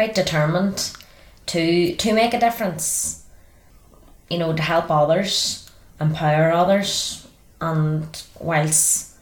quite 0.00 0.14
determined 0.14 0.96
to 1.44 1.94
to 1.96 2.14
make 2.14 2.32
a 2.32 2.40
difference. 2.40 3.22
You 4.30 4.38
know, 4.38 4.54
to 4.54 4.62
help 4.62 4.90
others, 4.90 5.70
empower 6.00 6.50
others, 6.50 7.28
and 7.60 8.08
whilst 8.38 9.16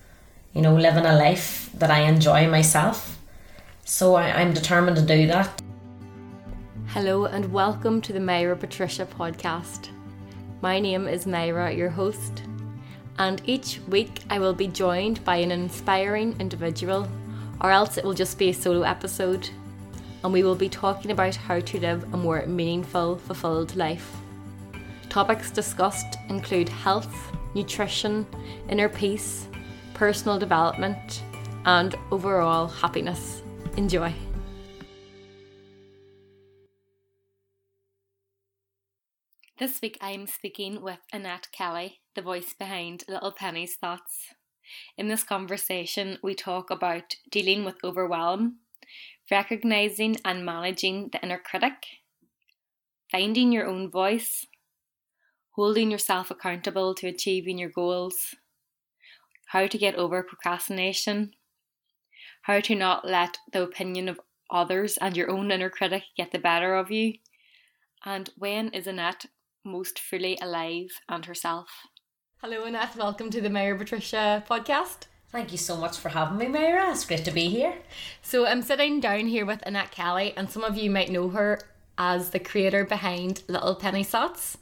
you 0.54 0.62
know 0.62 0.76
living 0.76 1.04
a 1.04 1.16
life 1.16 1.68
that 1.74 1.90
I 1.90 2.02
enjoy 2.02 2.48
myself. 2.48 3.18
So 3.84 4.14
I, 4.14 4.30
I'm 4.40 4.52
determined 4.54 4.96
to 4.98 5.02
do 5.02 5.26
that. 5.26 5.50
Hello 6.94 7.24
and 7.24 7.52
welcome 7.52 8.00
to 8.02 8.12
the 8.12 8.20
Myra 8.20 8.56
Patricia 8.56 9.06
podcast. 9.06 9.88
My 10.62 10.78
name 10.78 11.08
is 11.08 11.26
Myra, 11.26 11.72
your 11.74 11.90
host, 11.90 12.44
and 13.18 13.42
each 13.46 13.80
week 13.88 14.20
I 14.30 14.38
will 14.38 14.54
be 14.54 14.68
joined 14.68 15.24
by 15.24 15.38
an 15.38 15.50
inspiring 15.50 16.36
individual, 16.38 17.08
or 17.62 17.72
else 17.72 17.98
it 17.98 18.04
will 18.04 18.14
just 18.14 18.38
be 18.38 18.50
a 18.50 18.54
solo 18.54 18.82
episode, 18.82 19.50
and 20.24 20.32
we 20.32 20.42
will 20.42 20.54
be 20.54 20.68
talking 20.68 21.10
about 21.10 21.36
how 21.36 21.60
to 21.60 21.80
live 21.80 22.02
a 22.12 22.16
more 22.16 22.44
meaningful, 22.46 23.16
fulfilled 23.16 23.76
life. 23.76 24.16
Topics 25.08 25.50
discussed 25.50 26.18
include 26.28 26.68
health, 26.68 27.14
nutrition, 27.54 28.26
inner 28.68 28.88
peace, 28.88 29.48
personal 29.94 30.38
development, 30.38 31.22
and 31.64 31.94
overall 32.10 32.66
happiness. 32.66 33.42
Enjoy. 33.76 34.12
This 39.58 39.80
week 39.82 39.98
I 40.00 40.12
am 40.12 40.28
speaking 40.28 40.82
with 40.82 41.00
Annette 41.12 41.48
Kelly, 41.50 42.00
the 42.14 42.22
voice 42.22 42.54
behind 42.56 43.02
Little 43.08 43.32
Penny's 43.32 43.74
Thoughts. 43.74 44.34
In 44.96 45.08
this 45.08 45.24
conversation, 45.24 46.18
we 46.22 46.34
talk 46.34 46.70
about 46.70 47.16
dealing 47.30 47.64
with 47.64 47.82
overwhelm, 47.82 48.58
recognizing 49.30 50.16
and 50.24 50.44
managing 50.44 51.10
the 51.12 51.22
inner 51.22 51.38
critic, 51.38 51.74
finding 53.10 53.52
your 53.52 53.66
own 53.66 53.90
voice, 53.90 54.46
holding 55.56 55.90
yourself 55.90 56.30
accountable 56.30 56.94
to 56.94 57.06
achieving 57.06 57.58
your 57.58 57.70
goals, 57.70 58.34
how 59.48 59.66
to 59.66 59.78
get 59.78 59.94
over 59.94 60.22
procrastination, 60.22 61.32
how 62.42 62.60
to 62.60 62.74
not 62.74 63.06
let 63.06 63.38
the 63.52 63.62
opinion 63.62 64.08
of 64.08 64.20
others 64.50 64.96
and 64.98 65.16
your 65.16 65.30
own 65.30 65.50
inner 65.50 65.70
critic 65.70 66.04
get 66.16 66.32
the 66.32 66.38
better 66.38 66.74
of 66.74 66.90
you, 66.90 67.14
and 68.04 68.30
when 68.36 68.68
is 68.68 68.86
Annette 68.86 69.26
most 69.64 69.98
fully 69.98 70.38
alive 70.40 70.88
and 71.08 71.26
herself. 71.26 71.68
Hello, 72.40 72.64
Annette. 72.64 72.96
Welcome 72.96 73.30
to 73.30 73.40
the 73.40 73.50
Myra 73.50 73.76
Patricia 73.76 74.44
podcast. 74.48 75.08
Thank 75.30 75.52
you 75.52 75.58
so 75.58 75.76
much 75.76 75.98
for 75.98 76.08
having 76.08 76.38
me, 76.38 76.48
Myra. 76.48 76.90
It's 76.90 77.04
great 77.04 77.24
to 77.26 77.30
be 77.30 77.50
here. 77.50 77.74
So, 78.22 78.46
I'm 78.46 78.62
sitting 78.62 78.98
down 78.98 79.26
here 79.26 79.44
with 79.44 79.62
Annette 79.66 79.90
Kelly, 79.90 80.32
and 80.34 80.48
some 80.48 80.64
of 80.64 80.78
you 80.78 80.90
might 80.90 81.10
know 81.10 81.28
her 81.28 81.60
as 81.98 82.30
the 82.30 82.38
creator 82.38 82.84
behind 82.86 83.42
Little 83.46 83.74
Penny 83.74 84.04
Thoughts. 84.04 84.56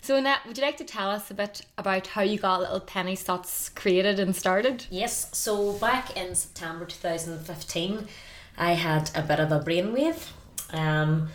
So, 0.00 0.16
Annette, 0.16 0.46
would 0.46 0.56
you 0.56 0.64
like 0.64 0.78
to 0.78 0.84
tell 0.84 1.10
us 1.10 1.30
a 1.30 1.34
bit 1.34 1.66
about 1.76 2.06
how 2.06 2.22
you 2.22 2.38
got 2.38 2.60
Little 2.60 2.80
Penny 2.80 3.14
Thoughts 3.14 3.68
created 3.68 4.18
and 4.18 4.34
started? 4.34 4.86
Yes, 4.88 5.28
so 5.36 5.74
back 5.74 6.16
in 6.16 6.34
September 6.34 6.86
2015, 6.86 8.08
I 8.56 8.72
had 8.72 9.10
a 9.14 9.20
bit 9.20 9.38
of 9.38 9.52
a 9.52 9.60
brainwave. 9.60 10.30
Um, 10.70 11.28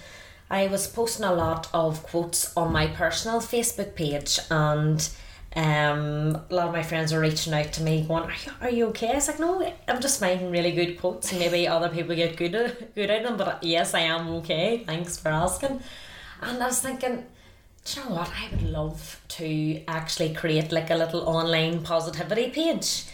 I 0.50 0.66
was 0.66 0.88
posting 0.88 1.26
a 1.26 1.34
lot 1.34 1.68
of 1.72 2.02
quotes 2.02 2.58
on 2.58 2.74
my 2.74 2.88
personal 2.88 3.42
Facebook 3.42 3.94
page, 3.94 4.40
and 4.50 5.08
um, 5.55 6.41
a 6.49 6.55
lot 6.55 6.67
of 6.67 6.73
my 6.73 6.83
friends 6.83 7.11
were 7.13 7.19
reaching 7.19 7.53
out 7.53 7.73
to 7.73 7.83
me, 7.83 8.03
going, 8.07 8.23
"Are 8.23 8.31
you, 8.31 8.52
are 8.61 8.69
you 8.69 8.85
okay?" 8.88 9.11
I 9.11 9.16
was 9.16 9.27
like, 9.27 9.39
"No, 9.39 9.73
I'm 9.88 10.02
just 10.02 10.21
making 10.21 10.52
really 10.52 10.71
good 10.71 10.99
quotes, 10.99 11.31
and 11.31 11.39
maybe 11.39 11.67
other 11.67 11.89
people 11.89 12.16
get 12.16 12.38
good 12.38 12.89
good 12.95 13.11
out 13.11 13.21
of 13.21 13.23
them, 13.23 13.38
but 13.38 13.63
yes, 13.63 13.94
I 13.94 14.02
am 14.02 14.29
okay. 14.35 14.83
Thanks 14.85 15.17
for 15.17 15.29
asking." 15.29 15.81
And 16.41 16.61
I 16.61 16.67
was 16.67 16.81
thinking, 16.81 17.25
do 17.85 17.99
you 17.99 18.05
know 18.05 18.16
what? 18.16 18.29
I 18.29 18.49
would 18.52 18.63
love 18.63 19.22
to 19.29 19.83
actually 19.88 20.33
create 20.33 20.72
like 20.72 20.89
a 20.89 20.95
little 20.95 21.27
online 21.27 21.81
positivity 21.83 22.50
page. 22.50 23.06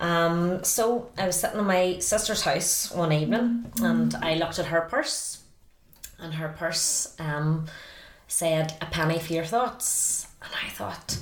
Um, 0.00 0.64
so 0.64 1.10
I 1.16 1.26
was 1.26 1.40
sitting 1.40 1.60
in 1.60 1.66
my 1.66 1.98
sister's 1.98 2.42
house 2.42 2.90
one 2.90 3.12
evening, 3.12 3.72
and 3.80 4.14
I 4.16 4.34
looked 4.34 4.58
at 4.58 4.66
her 4.66 4.82
purse 4.82 5.42
and 6.18 6.34
her 6.34 6.48
purse 6.48 7.14
um, 7.18 7.66
said 8.28 8.74
a 8.80 8.86
penny 8.86 9.18
for 9.18 9.32
your 9.32 9.44
thoughts. 9.44 10.28
And 10.42 10.52
I 10.64 10.70
thought 10.70 11.18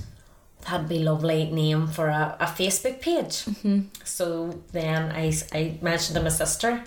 that'd 0.68 0.88
be 0.88 0.98
lovely 0.98 1.50
name 1.50 1.86
for 1.86 2.08
a, 2.08 2.36
a 2.40 2.46
Facebook 2.46 3.00
page. 3.00 3.44
Mm-hmm. 3.44 3.80
So 4.04 4.60
then 4.72 5.12
I, 5.12 5.32
I 5.52 5.78
mentioned 5.82 6.16
to 6.16 6.22
my 6.22 6.28
sister, 6.28 6.84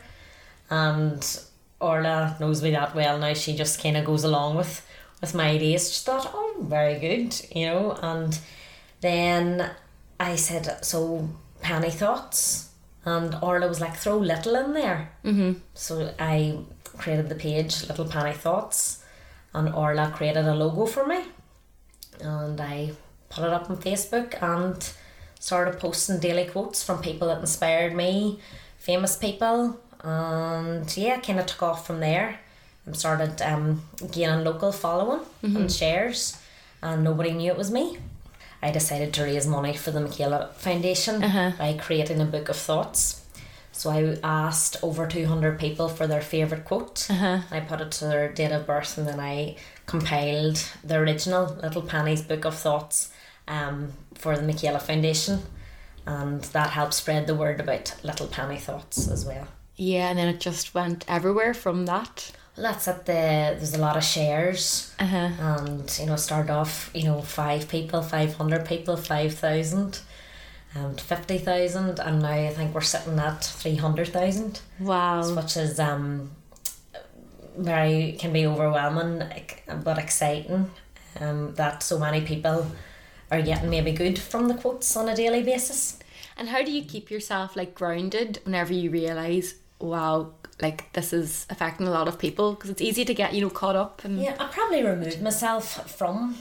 and 0.69 1.39
Orla 1.79 2.37
knows 2.39 2.61
me 2.61 2.71
that 2.71 2.95
well 2.95 3.17
now. 3.17 3.33
She 3.33 3.55
just 3.55 3.81
kind 3.81 3.97
of 3.97 4.05
goes 4.05 4.23
along 4.23 4.55
with 4.55 4.85
with 5.21 5.33
my 5.33 5.49
ideas. 5.49 5.93
She 5.93 6.03
thought, 6.03 6.29
oh, 6.33 6.65
very 6.67 6.99
good, 6.99 7.33
you 7.55 7.65
know. 7.67 7.97
And 8.01 8.37
then 8.99 9.71
I 10.19 10.35
said, 10.35 10.83
so 10.85 11.29
penny 11.61 11.91
thoughts, 11.91 12.69
and 13.05 13.35
Orla 13.41 13.67
was 13.67 13.79
like, 13.79 13.95
throw 13.95 14.17
little 14.17 14.55
in 14.55 14.73
there. 14.73 15.11
Mm-hmm. 15.23 15.59
So 15.73 16.13
I 16.19 16.59
created 16.97 17.29
the 17.29 17.35
page 17.35 17.87
Little 17.87 18.05
Penny 18.05 18.33
Thoughts, 18.33 19.03
and 19.53 19.73
Orla 19.73 20.11
created 20.15 20.45
a 20.45 20.53
logo 20.55 20.85
for 20.85 21.05
me, 21.05 21.23
and 22.19 22.59
I 22.59 22.91
put 23.33 23.43
it 23.45 23.51
up 23.51 23.69
on 23.69 23.77
Facebook 23.77 24.41
and 24.41 24.91
started 25.39 25.79
posting 25.79 26.19
daily 26.19 26.45
quotes 26.45 26.83
from 26.83 27.01
people 27.01 27.27
that 27.27 27.39
inspired 27.39 27.93
me, 27.95 28.39
famous 28.77 29.15
people, 29.17 29.79
and 30.03 30.95
yeah, 30.97 31.19
kind 31.19 31.39
of 31.39 31.45
took 31.45 31.63
off 31.63 31.87
from 31.87 31.99
there 31.99 32.39
and 32.85 32.95
started 32.95 33.41
um, 33.41 33.81
gaining 34.11 34.43
local 34.43 34.71
following 34.71 35.21
Mm-hmm. 35.43 35.57
and 35.57 35.71
shares, 35.71 36.37
and 36.81 37.03
nobody 37.03 37.31
knew 37.33 37.51
it 37.51 37.57
was 37.57 37.71
me. 37.71 37.97
I 38.61 38.71
decided 38.71 39.13
to 39.13 39.23
raise 39.23 39.45
money 39.45 39.73
for 39.73 39.91
the 39.91 39.99
Michaela 39.99 40.49
Foundation 40.57 41.21
Uh-huh. 41.23 41.51
by 41.57 41.73
creating 41.73 42.21
a 42.21 42.25
book 42.25 42.47
of 42.49 42.55
thoughts. 42.55 43.19
So 43.73 43.89
I 43.89 44.17
asked 44.23 44.77
over 44.83 45.07
200 45.07 45.59
people 45.59 45.89
for 45.89 46.05
their 46.07 46.21
favourite 46.21 46.63
quote. 46.63 47.07
Uh-huh. 47.09 47.39
I 47.51 47.59
put 47.61 47.81
it 47.81 47.91
to 47.93 48.05
their 48.05 48.31
date 48.31 48.51
of 48.51 48.67
birth 48.67 48.97
and 48.97 49.07
then 49.07 49.19
I 49.19 49.57
compiled 49.85 50.63
the 50.83 50.95
original 50.97 51.57
Little 51.61 51.81
Penny's 51.81 52.21
Book 52.21 52.45
of 52.45 52.55
Thoughts 52.55 53.09
um, 53.47 53.93
for 54.15 54.35
the 54.35 54.43
Michaela 54.43 54.79
Foundation. 54.79 55.39
And 56.05 56.41
that 56.45 56.71
helped 56.71 56.93
spread 56.93 57.27
the 57.27 57.35
word 57.35 57.59
about 57.59 57.95
Little 58.03 58.27
Penny 58.27 58.57
Thoughts 58.57 59.07
as 59.07 59.25
well. 59.25 59.47
Yeah, 59.75 60.09
and 60.09 60.19
then 60.19 60.27
it 60.27 60.39
just 60.39 60.73
went 60.75 61.05
everywhere 61.07 61.53
from 61.53 61.85
that. 61.85 62.31
Well, 62.55 62.71
that's 62.71 62.87
at 62.87 63.05
the, 63.05 63.13
there's 63.13 63.73
a 63.73 63.79
lot 63.79 63.97
of 63.97 64.03
shares. 64.03 64.93
Uh-huh. 64.99 65.29
And, 65.39 65.97
you 65.99 66.05
know, 66.05 66.15
start 66.17 66.49
off, 66.49 66.91
you 66.93 67.05
know, 67.05 67.21
five 67.21 67.67
people, 67.69 68.01
500 68.01 68.65
people, 68.65 68.97
5,000 68.97 69.99
and 70.75 70.99
50,000 70.99 71.99
and 71.99 72.21
now 72.21 72.29
I 72.31 72.49
think 72.49 72.73
we're 72.73 72.81
sitting 72.81 73.19
at 73.19 73.43
300,000 73.43 74.59
Wow. 74.79 75.35
which 75.35 75.55
is 75.55 75.79
um 75.79 76.31
very 77.55 78.13
can 78.19 78.33
be 78.33 78.47
overwhelming 78.47 79.21
but 79.83 79.97
exciting 79.99 80.71
um 81.19 81.53
that 81.55 81.83
so 81.83 81.99
many 81.99 82.21
people 82.21 82.65
are 83.33 83.41
getting 83.41 83.69
maybe 83.69 83.91
good 83.91 84.19
from 84.19 84.47
the 84.47 84.53
quotes 84.53 84.95
on 84.95 85.09
a 85.09 85.15
daily 85.15 85.43
basis. 85.43 85.99
And 86.37 86.49
how 86.49 86.63
do 86.63 86.71
you 86.71 86.83
keep 86.83 87.11
yourself 87.11 87.55
like 87.55 87.75
grounded 87.75 88.39
whenever 88.43 88.73
you 88.73 88.89
realize, 88.89 89.55
wow, 89.79 90.33
like 90.61 90.91
this 90.93 91.13
is 91.13 91.45
affecting 91.49 91.87
a 91.87 91.91
lot 91.91 92.07
of 92.07 92.17
people? 92.19 92.53
Because 92.53 92.69
it's 92.69 92.81
easy 92.81 93.05
to 93.05 93.13
get 93.13 93.33
you 93.33 93.41
know 93.41 93.49
caught 93.49 93.75
up 93.75 94.03
and 94.03 94.19
yeah 94.21 94.35
I 94.39 94.47
probably 94.47 94.83
removed 94.83 95.21
myself 95.21 95.89
from 95.89 96.35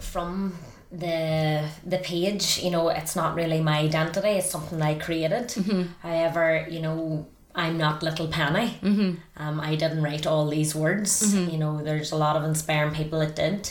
from 0.00 0.54
the 0.90 1.68
the 1.84 1.98
page. 1.98 2.60
You 2.62 2.70
know 2.70 2.88
it's 2.88 3.16
not 3.16 3.34
really 3.34 3.60
my 3.60 3.78
identity. 3.78 4.28
It's 4.28 4.50
something 4.50 4.80
I 4.82 4.94
created. 4.94 5.54
However 6.02 6.66
you 6.70 6.80
know 6.80 7.26
I'm 7.54 7.78
not 7.78 8.02
little 8.02 8.28
penny. 8.28 8.78
Mm-hmm. 8.82 9.42
um, 9.42 9.60
I 9.60 9.76
didn't 9.76 10.02
write 10.02 10.26
all 10.26 10.46
these 10.48 10.74
words. 10.74 11.34
You 11.34 11.58
know 11.58 11.82
there's 11.82 12.12
a 12.12 12.16
lot 12.16 12.36
of 12.36 12.44
inspiring 12.44 12.94
people 12.94 13.20
that 13.20 13.36
did 13.36 13.70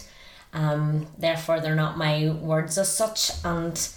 um, 0.55 1.05
therefore 1.17 1.59
they're 1.59 1.75
not 1.75 1.97
my 1.97 2.29
words 2.29 2.77
as 2.77 2.91
such 2.95 3.31
and 3.43 3.89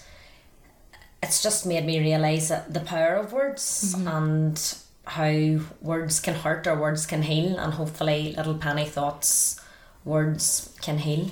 it's 1.22 1.42
just 1.42 1.64
made 1.66 1.84
me 1.86 1.98
realize 1.98 2.48
that 2.48 2.74
the 2.74 2.80
power 2.80 3.14
of 3.14 3.32
words 3.32 3.94
and 4.06 4.74
how 5.04 5.58
words 5.80 6.20
can 6.20 6.34
hurt 6.34 6.66
or 6.66 6.76
words 6.78 7.06
can 7.06 7.22
heal 7.22 7.56
and 7.58 7.74
hopefully 7.74 8.34
little 8.36 8.54
penny 8.54 8.84
thoughts 8.84 9.60
words 10.04 10.74
can 10.82 10.98
heal. 10.98 11.30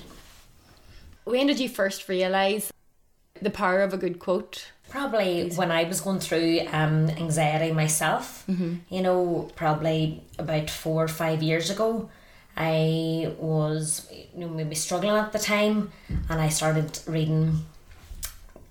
When 1.25 1.47
did 1.47 1.59
you 1.61 1.69
first 1.69 2.09
realize 2.09 2.73
the 3.43 3.51
power 3.51 3.81
of 3.83 3.93
a 3.93 3.97
good 3.97 4.19
quote? 4.19 4.71
Probably 4.89 5.51
when 5.51 5.71
I 5.73 5.85
was 5.85 6.01
going 6.01 6.21
through 6.21 6.61
um, 6.73 7.11
anxiety 7.11 7.73
myself, 7.73 8.45
you 8.89 9.03
know, 9.03 9.51
probably 9.57 10.23
about 10.39 10.71
four 10.71 11.05
or 11.05 11.09
five 11.09 11.43
years 11.43 11.71
ago, 11.71 12.09
I 12.57 13.35
was 13.39 14.11
you 14.35 14.47
know, 14.47 14.49
maybe 14.49 14.75
struggling 14.75 15.17
at 15.17 15.33
the 15.33 15.39
time 15.39 15.93
and 16.29 16.41
I 16.41 16.49
started 16.49 16.99
reading 17.07 17.65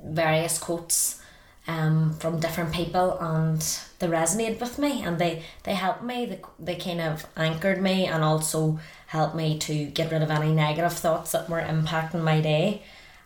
various 0.03 0.57
quotes 0.57 1.21
um, 1.67 2.15
from 2.19 2.39
different 2.39 2.73
people 2.73 3.17
and 3.19 3.59
they 3.99 4.07
resonated 4.07 4.59
with 4.59 4.77
me 4.77 5.03
and 5.03 5.19
they, 5.19 5.43
they 5.63 5.73
helped 5.73 6.03
me, 6.03 6.25
they, 6.25 6.41
they 6.59 6.75
kind 6.75 7.01
of 7.01 7.25
anchored 7.35 7.81
me 7.81 8.05
and 8.05 8.23
also 8.23 8.79
helped 9.07 9.35
me 9.35 9.57
to 9.59 9.85
get 9.85 10.11
rid 10.11 10.21
of 10.21 10.31
any 10.31 10.53
negative 10.53 10.93
thoughts 10.93 11.31
that 11.31 11.49
were 11.49 11.61
impacting 11.61 12.23
my 12.23 12.41
day. 12.41 12.81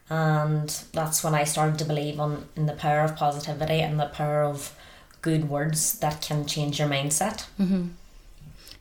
And 0.09 0.69
that's 0.93 1.23
when 1.23 1.35
I 1.35 1.43
started 1.43 1.77
to 1.79 1.85
believe 1.85 2.19
on 2.19 2.49
in 2.55 2.65
the 2.65 2.73
power 2.73 3.01
of 3.01 3.15
positivity 3.15 3.79
and 3.79 3.99
the 3.99 4.07
power 4.07 4.43
of 4.43 4.75
good 5.21 5.49
words 5.49 5.99
that 5.99 6.21
can 6.21 6.45
change 6.45 6.79
your 6.79 6.87
mindset. 6.87 7.45
Mm-hmm. 7.59 7.89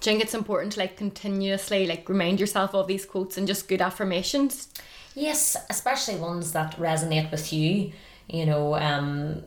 Do 0.01 0.11
you 0.11 0.15
think 0.15 0.25
it's 0.25 0.35
important 0.35 0.75
to 0.75 0.81
like 0.81 0.97
continuously 0.97 1.87
like 1.87 2.09
remind 2.09 2.39
yourself 2.39 2.75
of 2.75 2.87
these 2.87 3.05
quotes 3.05 3.37
and 3.37 3.47
just 3.47 3.69
good 3.69 3.83
affirmations? 3.83 4.69
Yes, 5.15 5.57
especially 5.69 6.17
ones 6.17 6.53
that 6.53 6.77
resonate 6.77 7.31
with 7.31 7.53
you. 7.53 7.93
You 8.29 8.47
know, 8.47 8.77
um, 8.77 9.43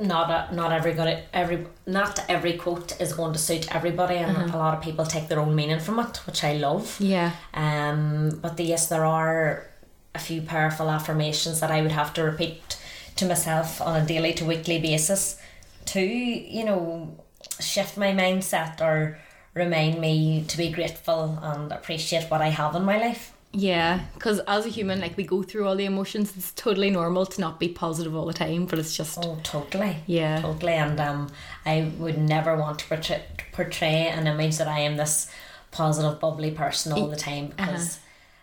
not 0.00 0.30
a, 0.30 0.54
not 0.54 0.72
every 0.72 0.92
every 1.32 1.66
not 1.86 2.24
every 2.28 2.54
quote 2.54 3.00
is 3.00 3.12
going 3.12 3.32
to 3.32 3.38
suit 3.38 3.74
everybody, 3.74 4.16
and 4.16 4.36
uh-huh. 4.36 4.56
a 4.56 4.58
lot 4.58 4.74
of 4.76 4.82
people 4.82 5.06
take 5.06 5.28
their 5.28 5.40
own 5.40 5.54
meaning 5.54 5.80
from 5.80 6.00
it, 6.00 6.16
which 6.26 6.44
I 6.44 6.54
love. 6.54 6.96
Yeah. 7.00 7.32
Um, 7.54 8.38
but 8.42 8.56
the, 8.56 8.64
yes, 8.64 8.88
there 8.88 9.04
are 9.04 9.66
a 10.14 10.18
few 10.18 10.42
powerful 10.42 10.90
affirmations 10.90 11.60
that 11.60 11.70
I 11.70 11.80
would 11.80 11.92
have 11.92 12.12
to 12.14 12.22
repeat 12.22 12.78
to 13.16 13.26
myself 13.26 13.80
on 13.80 14.02
a 14.02 14.06
daily 14.06 14.32
to 14.34 14.44
weekly 14.44 14.80
basis 14.80 15.40
to 15.86 16.00
you 16.00 16.64
know 16.64 17.16
shift 17.60 17.96
my 17.96 18.12
mindset 18.12 18.80
or 18.80 19.18
remind 19.54 20.00
me 20.00 20.44
to 20.48 20.56
be 20.56 20.70
grateful 20.70 21.38
and 21.42 21.72
appreciate 21.72 22.30
what 22.30 22.42
I 22.42 22.48
have 22.48 22.74
in 22.74 22.84
my 22.84 22.98
life. 22.98 23.32
Yeah, 23.52 24.00
because 24.14 24.40
as 24.40 24.66
a 24.66 24.68
human, 24.68 25.00
like 25.00 25.16
we 25.16 25.22
go 25.22 25.44
through 25.44 25.68
all 25.68 25.76
the 25.76 25.84
emotions. 25.84 26.36
It's 26.36 26.52
totally 26.52 26.90
normal 26.90 27.24
to 27.24 27.40
not 27.40 27.60
be 27.60 27.68
positive 27.68 28.14
all 28.14 28.26
the 28.26 28.32
time, 28.32 28.66
but 28.66 28.80
it's 28.80 28.96
just 28.96 29.18
oh, 29.22 29.38
totally, 29.44 29.96
yeah, 30.06 30.40
totally. 30.40 30.72
And 30.72 30.98
um, 30.98 31.30
I 31.64 31.92
would 31.98 32.18
never 32.18 32.56
want 32.56 32.80
to 32.80 32.86
portray, 32.86 33.22
portray 33.52 34.08
an 34.08 34.26
image 34.26 34.58
that 34.58 34.66
I 34.66 34.80
am 34.80 34.96
this 34.96 35.30
positive, 35.70 36.18
bubbly 36.18 36.50
person 36.50 36.92
all 36.92 37.06
the 37.08 37.16
time 37.16 37.52
uh-huh. 37.58 37.70
because. 37.70 37.86
Uh-huh. 37.86 38.00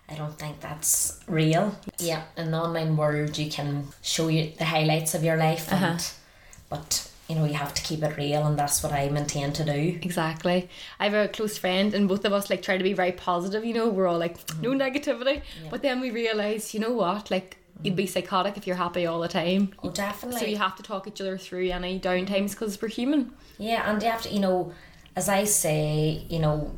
I 0.10 0.16
don't 0.16 0.38
think 0.38 0.60
that's 0.60 1.22
real. 1.26 1.74
Yeah, 1.98 2.24
in 2.36 2.52
the 2.52 2.58
online 2.58 2.98
world, 2.98 3.38
you 3.38 3.50
can 3.50 3.88
show 4.02 4.28
you 4.28 4.52
the 4.58 4.66
highlights 4.66 5.16
of 5.16 5.24
your 5.24 5.38
life, 5.38 5.72
and 5.72 5.86
uh-huh. 5.86 6.00
but 6.70 7.11
you 7.32 7.38
know, 7.38 7.46
you 7.46 7.54
have 7.54 7.74
to 7.74 7.82
keep 7.82 8.04
it 8.04 8.18
real, 8.18 8.46
and 8.46 8.60
that's 8.60 8.84
what 8.84 8.92
I 8.92 9.08
maintain 9.08 9.54
to 9.54 9.64
do. 9.64 9.98
Exactly. 10.02 10.68
I 11.00 11.06
have 11.06 11.14
a 11.14 11.30
close 11.30 11.58
friend, 11.58 11.94
and 11.94 12.06
both 12.10 12.26
of 12.26 12.34
us 12.34 12.50
like 12.50 12.62
try 12.62 12.78
to 12.78 12.84
be 12.84 12.92
very 12.92 13.14
positive. 13.14 13.64
You 13.64 13.74
know, 13.74 13.88
we're 13.88 14.06
all 14.06 14.18
like 14.18 14.38
mm. 14.48 14.62
no 14.62 14.72
negativity, 14.72 15.36
yeah. 15.36 15.70
but 15.70 15.82
then 15.82 16.02
we 16.02 16.12
realize, 16.12 16.74
you 16.74 16.82
know 16.82 16.92
what, 16.92 17.32
like 17.32 17.56
you'd 17.84 17.96
be 17.96 18.06
psychotic 18.06 18.58
if 18.58 18.68
you're 18.68 18.76
happy 18.76 19.06
all 19.06 19.22
the 19.22 19.30
time. 19.30 19.74
Oh, 19.82 19.92
definitely. 19.92 20.42
So 20.42 20.46
you 20.46 20.58
have 20.58 20.76
to 20.76 20.84
talk 20.84 21.08
each 21.08 21.22
other 21.22 21.38
through 21.38 21.70
any 21.70 22.02
downtimes 22.02 22.52
because 22.52 22.82
we're 22.82 22.90
human. 22.90 23.32
Yeah, 23.58 23.90
and 23.90 24.04
you 24.04 24.10
have 24.10 24.24
to, 24.24 24.30
you 24.30 24.42
know, 24.42 24.74
as 25.16 25.30
I 25.30 25.46
say, 25.46 26.26
you 26.28 26.40
know, 26.40 26.78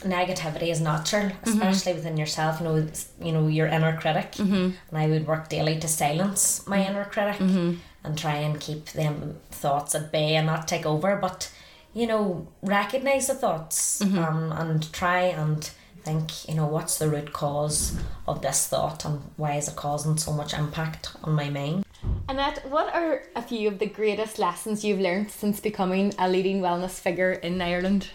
negativity 0.00 0.72
is 0.72 0.80
natural, 0.80 1.26
mm-hmm. 1.26 1.50
especially 1.50 1.92
mm-hmm. 1.92 1.98
within 1.98 2.16
yourself. 2.16 2.58
You 2.58 2.64
know, 2.66 2.88
you 3.20 3.32
know 3.32 3.46
your 3.46 3.68
inner 3.68 3.96
critic, 3.96 4.32
mm-hmm. 4.32 4.70
and 4.88 4.98
I 4.98 5.06
would 5.06 5.24
work 5.24 5.48
daily 5.48 5.78
to 5.78 5.86
silence 5.86 6.66
my 6.66 6.84
inner 6.84 7.04
critic. 7.04 7.38
Mm-hmm 7.38 7.76
and 8.06 8.16
try 8.16 8.36
and 8.36 8.60
keep 8.60 8.86
them 8.86 9.36
thoughts 9.50 9.94
at 9.94 10.12
bay 10.12 10.36
and 10.36 10.46
not 10.46 10.68
take 10.68 10.86
over 10.86 11.16
but 11.16 11.52
you 11.92 12.06
know 12.06 12.46
recognize 12.62 13.26
the 13.26 13.34
thoughts 13.34 14.02
mm-hmm. 14.02 14.18
um, 14.18 14.52
and 14.52 14.92
try 14.92 15.20
and 15.22 15.70
think 16.02 16.48
you 16.48 16.54
know 16.54 16.66
what's 16.66 16.98
the 16.98 17.08
root 17.08 17.32
cause 17.32 17.98
of 18.28 18.40
this 18.42 18.68
thought 18.68 19.04
and 19.04 19.20
why 19.36 19.54
is 19.54 19.68
it 19.68 19.76
causing 19.76 20.16
so 20.16 20.32
much 20.32 20.54
impact 20.54 21.16
on 21.24 21.32
my 21.32 21.50
mind 21.50 21.84
Annette, 22.28 22.68
what 22.70 22.94
are 22.94 23.22
a 23.34 23.42
few 23.42 23.68
of 23.68 23.78
the 23.78 23.86
greatest 23.86 24.38
lessons 24.38 24.84
you've 24.84 25.00
learned 25.00 25.30
since 25.30 25.60
becoming 25.60 26.12
a 26.18 26.28
leading 26.28 26.60
wellness 26.60 27.00
figure 27.00 27.32
in 27.32 27.60
Ireland? 27.60 28.08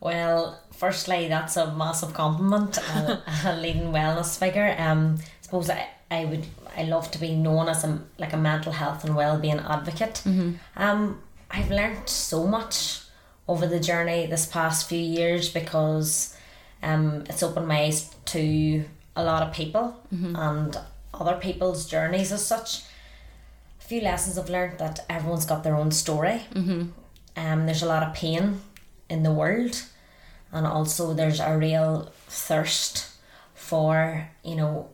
Well, 0.00 0.60
firstly, 0.72 1.28
that's 1.28 1.56
a 1.56 1.74
massive 1.74 2.14
compliment, 2.14 2.78
a, 2.78 3.22
a 3.44 3.56
leading 3.56 3.92
wellness 3.92 4.38
figure. 4.38 4.74
Um, 4.78 5.18
I 5.20 5.42
suppose 5.42 5.68
I, 5.68 5.88
I 6.10 6.24
would 6.24 6.46
I 6.76 6.84
love 6.84 7.10
to 7.12 7.18
be 7.18 7.34
known 7.34 7.68
as 7.68 7.84
a 7.84 8.00
like 8.18 8.32
a 8.32 8.36
mental 8.36 8.72
health 8.72 9.04
and 9.04 9.16
well 9.16 9.38
being 9.38 9.58
advocate. 9.58 10.22
Mm-hmm. 10.24 10.52
Um, 10.76 11.22
I've 11.50 11.70
learned 11.70 12.08
so 12.08 12.46
much 12.46 13.02
over 13.48 13.66
the 13.66 13.80
journey 13.80 14.26
this 14.26 14.46
past 14.46 14.88
few 14.88 14.98
years 14.98 15.48
because 15.48 16.36
um, 16.82 17.24
it's 17.28 17.42
opened 17.42 17.66
my 17.66 17.80
eyes 17.80 18.14
to 18.26 18.84
a 19.16 19.24
lot 19.24 19.42
of 19.42 19.52
people 19.52 20.00
mm-hmm. 20.14 20.36
and 20.36 20.78
other 21.12 21.36
people's 21.36 21.86
journeys 21.86 22.30
as 22.32 22.46
such. 22.46 22.82
A 23.80 23.84
few 23.84 24.00
lessons 24.00 24.38
I've 24.38 24.48
learned 24.48 24.78
that 24.78 25.04
everyone's 25.08 25.46
got 25.46 25.64
their 25.64 25.74
own 25.74 25.90
story. 25.90 26.42
Mm-hmm. 26.54 26.90
Um, 27.36 27.66
there's 27.66 27.82
a 27.82 27.86
lot 27.86 28.02
of 28.02 28.14
pain 28.14 28.60
in 29.08 29.22
the 29.22 29.32
world, 29.32 29.82
and 30.52 30.66
also 30.66 31.12
there's 31.14 31.40
a 31.40 31.56
real 31.56 32.12
thirst 32.28 33.08
for 33.54 34.28
you 34.44 34.56
know 34.56 34.88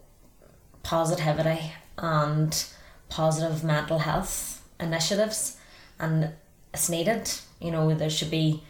positivity 0.87 1.73
and 1.99 2.65
positive 3.09 3.65
mental 3.65 3.99
health 3.99 4.65
initiatives 4.79 5.57
and 5.99 6.31
it's 6.73 6.89
needed 6.89 7.29
you 7.61 7.73
know 7.73 7.93
there 7.93 8.09
should 8.11 8.31
be 8.31 8.63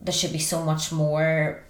there 0.00 0.12
should 0.12 0.32
be 0.32 0.38
so 0.38 0.62
much 0.62 0.92
more 0.92 1.64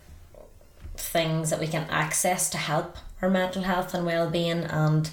things 0.96 1.48
that 1.48 1.58
we 1.58 1.66
can 1.66 1.86
access 1.88 2.50
to 2.50 2.58
help 2.58 2.98
our 3.22 3.30
mental 3.30 3.62
health 3.62 3.94
and 3.94 4.04
well-being 4.04 4.62
and 4.64 5.10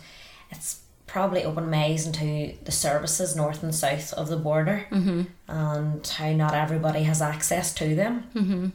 it's 0.52 0.82
probably 1.08 1.46
opened 1.46 1.72
my 1.72 1.86
eyes 1.86 2.06
into 2.06 2.54
the 2.66 2.72
services 2.72 3.38
north 3.38 3.64
and 3.64 3.74
south 3.74 4.12
of 4.14 4.28
the 4.28 4.36
border 4.36 4.88
mm-hmm. 4.92 5.22
and 5.48 6.06
how 6.08 6.34
not 6.34 6.54
everybody 6.54 7.04
has 7.04 7.22
access 7.22 7.74
to 7.74 7.96
them 7.96 8.26
mm-hmm. 8.36 8.68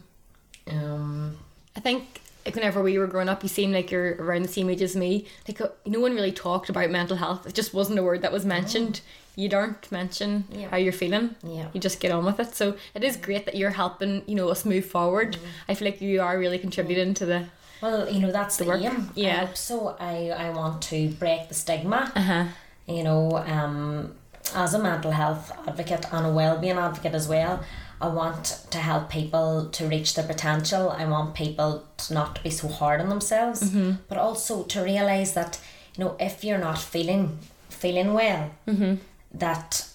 um, 0.75 1.37
I 1.77 1.81
think 1.81 2.23
like 2.49 2.55
whenever 2.55 2.83
we 2.83 2.97
were 2.97 3.07
growing 3.07 3.29
up, 3.29 3.43
you 3.43 3.49
seemed 3.49 3.75
like 3.75 3.91
you're 3.91 4.17
around 4.19 4.41
the 4.41 4.49
same 4.49 4.71
age 4.71 4.81
as 4.81 4.97
me. 4.97 5.27
Like 5.47 5.61
uh, 5.61 5.69
no 5.85 6.01
one 6.01 6.15
really 6.15 6.33
talked 6.33 6.71
about 6.71 6.89
mental 6.89 7.19
health. 7.19 7.47
It 7.47 7.55
just 7.55 7.75
wasn't 7.75 7.99
a 7.99 8.03
word 8.03 8.23
that 8.23 8.33
was 8.33 8.47
mentioned. 8.47 9.03
You 9.37 9.51
don't 9.51 9.93
mention 9.93 10.45
yeah. 10.51 10.71
how 10.71 10.79
you're 10.79 10.95
feeling. 10.95 11.37
Yeah. 11.43 11.69
You 11.75 11.81
just 11.81 12.01
get 12.01 12.11
on 12.11 12.25
with 12.25 12.41
it. 12.41 12.55
So 12.55 12.77
it 12.95 13.05
is 13.05 13.19
great 13.19 13.45
that 13.45 13.55
you're 13.55 13.69
helping, 13.69 14.23
you 14.27 14.35
know, 14.35 14.49
us 14.49 14.65
move 14.65 14.87
forward. 14.87 15.35
Mm. 15.35 15.41
I 15.69 15.75
feel 15.75 15.89
like 15.89 16.01
you 16.01 16.23
are 16.23 16.39
really 16.39 16.59
contributing 16.59 17.13
to 17.15 17.27
the 17.27 17.45
Well, 17.83 18.09
you 18.09 18.21
know, 18.21 18.33
that's 18.33 18.57
the, 18.57 18.65
the 18.65 18.73
aim. 18.73 19.11
Yeah. 19.15 19.53
so 19.53 19.95
I, 20.01 20.31
I 20.31 20.49
want 20.49 20.81
to 20.85 21.11
break 21.11 21.49
the 21.49 21.55
stigma. 21.55 22.11
Uh-huh. 22.17 22.47
You 22.87 23.05
know, 23.05 23.37
um 23.37 24.15
as 24.55 24.73
a 24.73 24.79
mental 24.79 25.11
health 25.11 25.53
advocate 25.67 26.07
and 26.11 26.25
a 26.25 26.33
well-being 26.33 26.79
advocate 26.79 27.15
as 27.15 27.29
well 27.29 27.63
I 28.01 28.09
want 28.09 28.67
to 28.71 28.79
help 28.79 29.11
people 29.11 29.69
to 29.71 29.89
reach 29.89 30.15
their 30.15 30.27
potential. 30.27 30.91
I 30.91 31.05
want 31.07 31.35
people 31.35 31.85
to 31.97 32.15
not 32.15 32.37
to 32.37 32.43
be 32.43 32.51
so 32.51 32.69
hard 32.69 33.01
on 33.01 33.09
themselves, 33.09 33.63
mm-hmm. 33.63 33.93
but 34.09 34.19
also 34.19 34.63
to 34.65 34.83
realize 34.83 35.35
that 35.35 35.61
you 35.97 36.05
know 36.05 36.17
if 36.21 36.45
you're 36.45 36.59
not 36.59 36.79
feeling 36.79 37.39
feeling 37.69 38.15
well, 38.15 38.51
mm-hmm. 38.67 38.97
that 39.35 39.89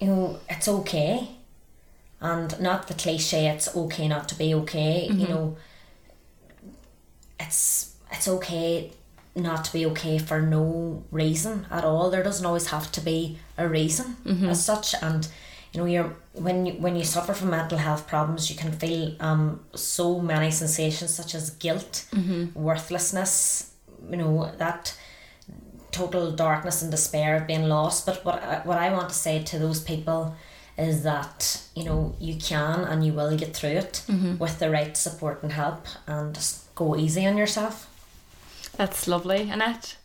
you 0.00 0.08
know 0.08 0.38
it's 0.48 0.66
okay, 0.66 1.28
and 2.20 2.60
not 2.60 2.88
the 2.88 2.94
cliche. 2.94 3.46
It's 3.46 3.74
okay 3.76 4.08
not 4.08 4.28
to 4.30 4.34
be 4.34 4.52
okay. 4.54 5.06
Mm-hmm. 5.08 5.20
You 5.20 5.28
know, 5.28 5.56
it's 7.38 7.94
it's 8.10 8.26
okay 8.26 8.90
not 9.36 9.64
to 9.66 9.72
be 9.72 9.86
okay 9.86 10.18
for 10.18 10.40
no 10.40 11.04
reason 11.12 11.66
at 11.70 11.84
all. 11.84 12.10
There 12.10 12.24
doesn't 12.24 12.44
always 12.44 12.68
have 12.68 12.90
to 12.92 13.00
be 13.00 13.38
a 13.56 13.68
reason 13.68 14.16
mm-hmm. 14.24 14.48
as 14.48 14.64
such, 14.64 14.92
and 15.00 15.28
you 15.72 15.80
know 15.80 15.86
you're 15.86 16.16
when 16.32 16.66
you 16.66 16.72
when 16.74 16.96
you 16.96 17.04
suffer 17.04 17.34
from 17.34 17.50
mental 17.50 17.78
health 17.78 18.06
problems 18.06 18.50
you 18.50 18.56
can 18.56 18.72
feel 18.72 19.14
um 19.20 19.60
so 19.74 20.20
many 20.20 20.50
sensations 20.50 21.14
such 21.14 21.34
as 21.34 21.50
guilt 21.50 22.06
mm-hmm. 22.12 22.46
worthlessness 22.58 23.72
you 24.10 24.16
know 24.16 24.50
that 24.58 24.96
total 25.90 26.32
darkness 26.32 26.82
and 26.82 26.90
despair 26.90 27.36
of 27.36 27.46
being 27.46 27.64
lost 27.64 28.06
but 28.06 28.24
what 28.24 28.42
I, 28.42 28.60
what 28.64 28.78
I 28.78 28.90
want 28.92 29.08
to 29.08 29.14
say 29.14 29.42
to 29.42 29.58
those 29.58 29.80
people 29.80 30.34
is 30.76 31.02
that 31.02 31.62
you 31.74 31.84
know 31.84 32.14
you 32.20 32.36
can 32.36 32.80
and 32.80 33.04
you 33.04 33.12
will 33.12 33.36
get 33.36 33.54
through 33.54 33.70
it 33.70 34.02
mm-hmm. 34.06 34.38
with 34.38 34.58
the 34.58 34.70
right 34.70 34.96
support 34.96 35.42
and 35.42 35.52
help 35.52 35.86
and 36.06 36.34
just 36.34 36.74
go 36.74 36.96
easy 36.96 37.26
on 37.26 37.36
yourself 37.36 37.90
that's 38.76 39.08
lovely 39.08 39.50
Annette 39.50 39.96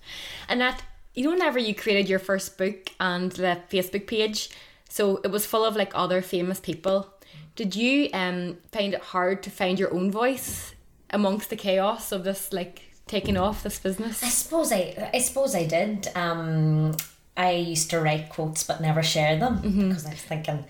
Annette 0.50 0.84
you 1.14 1.26
know 1.26 1.32
whenever 1.32 1.60
you 1.60 1.76
created 1.76 2.10
your 2.10 2.20
first 2.20 2.58
book 2.58 2.90
and 3.00 3.32
the 3.34 3.60
Facebook 3.70 4.08
page 4.08 4.50
so 4.94 5.20
it 5.24 5.32
was 5.32 5.44
full 5.48 5.66
of 5.66 5.76
like 5.76 5.92
other 5.96 6.22
famous 6.22 6.60
people. 6.60 7.12
Did 7.56 7.76
you 7.76 8.10
um 8.14 8.58
find 8.72 8.94
it 8.94 9.02
hard 9.02 9.42
to 9.42 9.50
find 9.50 9.80
your 9.80 9.92
own 9.92 10.12
voice 10.12 10.76
amongst 11.10 11.50
the 11.50 11.56
chaos 11.56 12.12
of 12.12 12.24
this 12.24 12.54
like 12.54 12.84
taking 13.08 13.36
off 13.36 13.64
this 13.64 13.80
business? 13.80 14.22
I 14.22 14.30
suppose 14.30 14.72
I 14.72 15.10
I 15.12 15.18
suppose 15.18 15.56
I 15.56 15.66
did. 15.66 16.10
Um 16.14 16.96
I 17.36 17.54
used 17.54 17.90
to 17.90 18.00
write 18.02 18.30
quotes 18.30 18.64
but 18.64 18.82
never 18.82 19.02
share 19.02 19.36
them 19.40 19.64
mm-hmm. 19.64 19.88
because 19.90 20.06
I 20.06 20.12
was 20.12 20.22
thinking, 20.22 20.64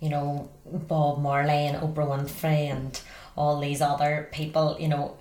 you 0.00 0.08
know, 0.08 0.48
Bob 0.64 1.20
Marley 1.20 1.66
and 1.68 1.76
Oprah 1.76 2.08
Winfrey 2.12 2.70
and 2.74 2.98
all 3.36 3.60
these 3.60 3.82
other 3.82 4.30
people, 4.32 4.78
you 4.80 4.88
know, 4.88 5.18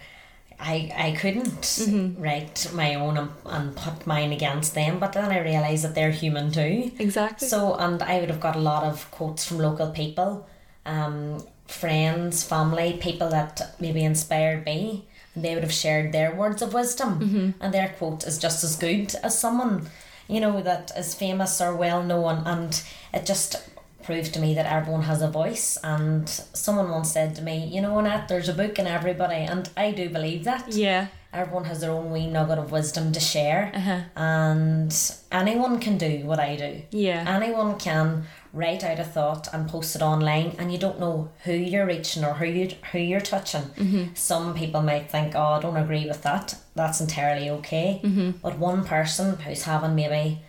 I 0.60 0.92
I 0.96 1.12
couldn't 1.20 1.62
mm-hmm. 1.62 2.22
write 2.22 2.72
my 2.74 2.96
own 2.96 3.18
and, 3.18 3.32
and 3.46 3.76
put 3.76 4.08
mine 4.08 4.32
against 4.32 4.74
them, 4.74 5.00
but 5.00 5.14
then 5.14 5.32
I 5.32 5.40
realised 5.40 5.84
that 5.84 5.96
they're 5.96 6.12
human 6.12 6.52
too. 6.52 6.92
Exactly. 7.00 7.48
So, 7.48 7.76
and 7.76 8.02
I 8.02 8.20
would 8.20 8.30
have 8.30 8.40
got 8.40 8.56
a 8.56 8.60
lot 8.60 8.84
of 8.84 9.10
quotes 9.12 9.46
from 9.46 9.58
local 9.60 9.92
people, 9.92 10.48
um, 10.86 11.44
friends, 11.68 12.44
family, 12.44 12.94
people 13.02 13.30
that 13.30 13.76
maybe 13.80 14.04
inspired 14.04 14.66
me, 14.66 15.08
and 15.34 15.44
they 15.44 15.54
would 15.54 15.64
have 15.64 15.74
shared 15.74 16.12
their 16.12 16.34
words 16.34 16.62
of 16.62 16.74
wisdom, 16.74 17.20
mm-hmm. 17.20 17.50
and 17.62 17.74
their 17.74 17.90
quote 17.98 18.24
is 18.26 18.38
just 18.38 18.64
as 18.64 18.76
good 18.78 19.14
as 19.24 19.38
someone, 19.38 19.90
you 20.28 20.40
know, 20.40 20.62
that 20.62 20.92
is 20.98 21.14
famous 21.14 21.60
or 21.60 21.76
well 21.76 22.04
known, 22.04 22.44
and 22.46 22.82
it 23.14 23.26
just 23.26 23.58
proved 24.06 24.34
to 24.36 24.40
me 24.40 24.54
that 24.54 24.66
everyone 24.72 25.04
has 25.04 25.22
a 25.22 25.28
voice. 25.30 25.78
And 25.84 26.30
someone 26.30 26.90
once 26.92 27.12
said 27.12 27.36
to 27.36 27.42
me, 27.42 27.66
you 27.68 27.82
know, 27.82 27.98
Annette, 28.00 28.28
there's 28.28 28.50
a 28.50 28.54
book 28.54 28.78
in 28.80 28.88
everybody, 28.88 29.36
and 29.36 29.70
I 29.76 29.92
do 29.92 30.10
believe 30.10 30.44
that 30.46 30.74
yeah. 30.74 31.08
everyone 31.34 31.66
has 31.66 31.82
their 31.82 31.92
own 31.92 32.12
wee 32.12 32.28
nugget 32.28 32.58
of 32.60 32.72
wisdom 32.72 33.12
to 33.12 33.20
share 33.20 33.72
Uh-huh. 33.74 34.02
and 34.16 35.12
anyone 35.32 35.80
can 35.80 35.98
do 35.98 36.26
what 36.26 36.40
I 36.40 36.56
do. 36.56 36.82
Yeah. 36.92 37.24
Anyone 37.28 37.78
can 37.78 38.24
write 38.54 38.86
out 38.86 39.00
a 39.00 39.04
thought 39.04 39.50
and 39.54 39.68
post 39.68 39.96
it 39.98 40.02
online 40.02 40.56
and 40.58 40.72
you 40.72 40.78
don't 40.78 40.98
know 41.00 41.30
who 41.44 41.52
you're 41.52 41.86
reaching 41.86 42.24
or 42.24 42.34
who 42.36 42.46
you 42.46 42.70
who 42.92 43.00
you're 43.00 43.20
touching. 43.20 43.64
Mm-hmm. 43.64 44.14
Some 44.14 44.54
people 44.54 44.82
might 44.82 45.12
think, 45.12 45.36
"Oh, 45.36 45.56
I 45.58 45.60
don't 45.60 45.76
agree 45.76 46.08
with 46.08 46.22
that." 46.22 46.56
That's 46.74 47.02
entirely 47.02 47.50
okay. 47.50 48.00
Mm-hmm. 48.04 48.32
But 48.42 48.58
one 48.58 48.86
person 48.86 49.38
who's 49.40 49.64
having 49.64 49.94
maybe 49.96 50.40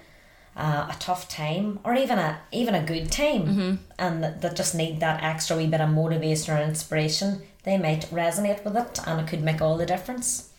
uh, 0.56 0.86
a 0.90 0.96
tough 0.98 1.28
time 1.28 1.78
or 1.84 1.94
even 1.94 2.18
a 2.18 2.38
even 2.50 2.74
a 2.74 2.82
good 2.82 3.12
time 3.12 3.42
Mm-hmm. 3.46 3.74
and 3.98 4.24
that, 4.24 4.40
that 4.42 4.56
just 4.56 4.74
need 4.74 5.00
that 5.00 5.22
extra 5.22 5.56
wee 5.56 5.66
bit 5.66 5.80
of 5.80 5.90
motivation 5.90 6.56
or 6.56 6.62
inspiration, 6.62 7.42
they 7.64 7.76
might 7.76 8.02
resonate 8.10 8.64
with 8.64 8.76
it 8.76 8.98
and 9.06 9.20
it 9.20 9.28
could 9.28 9.42
make 9.42 9.60
all 9.60 9.76
the 9.76 9.86
difference. 9.86 10.50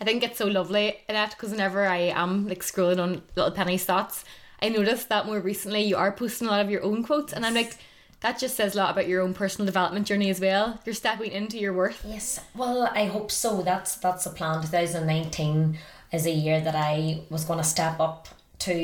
I 0.00 0.04
think 0.04 0.22
it's 0.22 0.38
so 0.38 0.46
lovely 0.46 0.88
in 1.08 1.14
that 1.14 1.30
because 1.30 1.50
whenever 1.50 1.86
I 1.86 2.12
am 2.14 2.46
like 2.46 2.62
scrolling 2.62 3.00
on 3.00 3.22
Little 3.34 3.50
Penny's 3.50 3.84
thoughts, 3.84 4.24
I 4.62 4.68
noticed 4.68 5.08
that 5.08 5.26
more 5.26 5.40
recently 5.40 5.82
you 5.82 5.96
are 5.96 6.12
posting 6.12 6.46
a 6.46 6.50
lot 6.50 6.60
of 6.60 6.70
your 6.70 6.82
own 6.84 7.02
quotes, 7.02 7.32
and 7.32 7.46
I'm 7.46 7.54
like, 7.54 7.76
that 8.20 8.38
just 8.38 8.56
says 8.56 8.74
a 8.74 8.78
lot 8.78 8.90
about 8.90 9.08
your 9.08 9.22
own 9.22 9.34
personal 9.34 9.66
development 9.66 10.06
journey 10.06 10.30
as 10.30 10.40
well. 10.40 10.80
You're 10.84 10.94
stepping 10.94 11.30
into 11.32 11.58
your 11.58 11.72
worth. 11.72 12.04
Yes, 12.04 12.40
well, 12.54 12.90
I 12.92 13.06
hope 13.06 13.30
so. 13.30 13.62
That's 13.62 13.96
that's 13.96 14.24
the 14.24 14.30
plan. 14.30 14.60
Two 14.60 14.68
thousand 14.68 15.06
nineteen 15.06 15.78
is 16.12 16.26
a 16.26 16.30
year 16.30 16.60
that 16.60 16.74
I 16.74 17.22
was 17.30 17.44
going 17.44 17.58
to 17.60 17.64
step 17.64 17.98
up 18.00 18.28
to, 18.60 18.74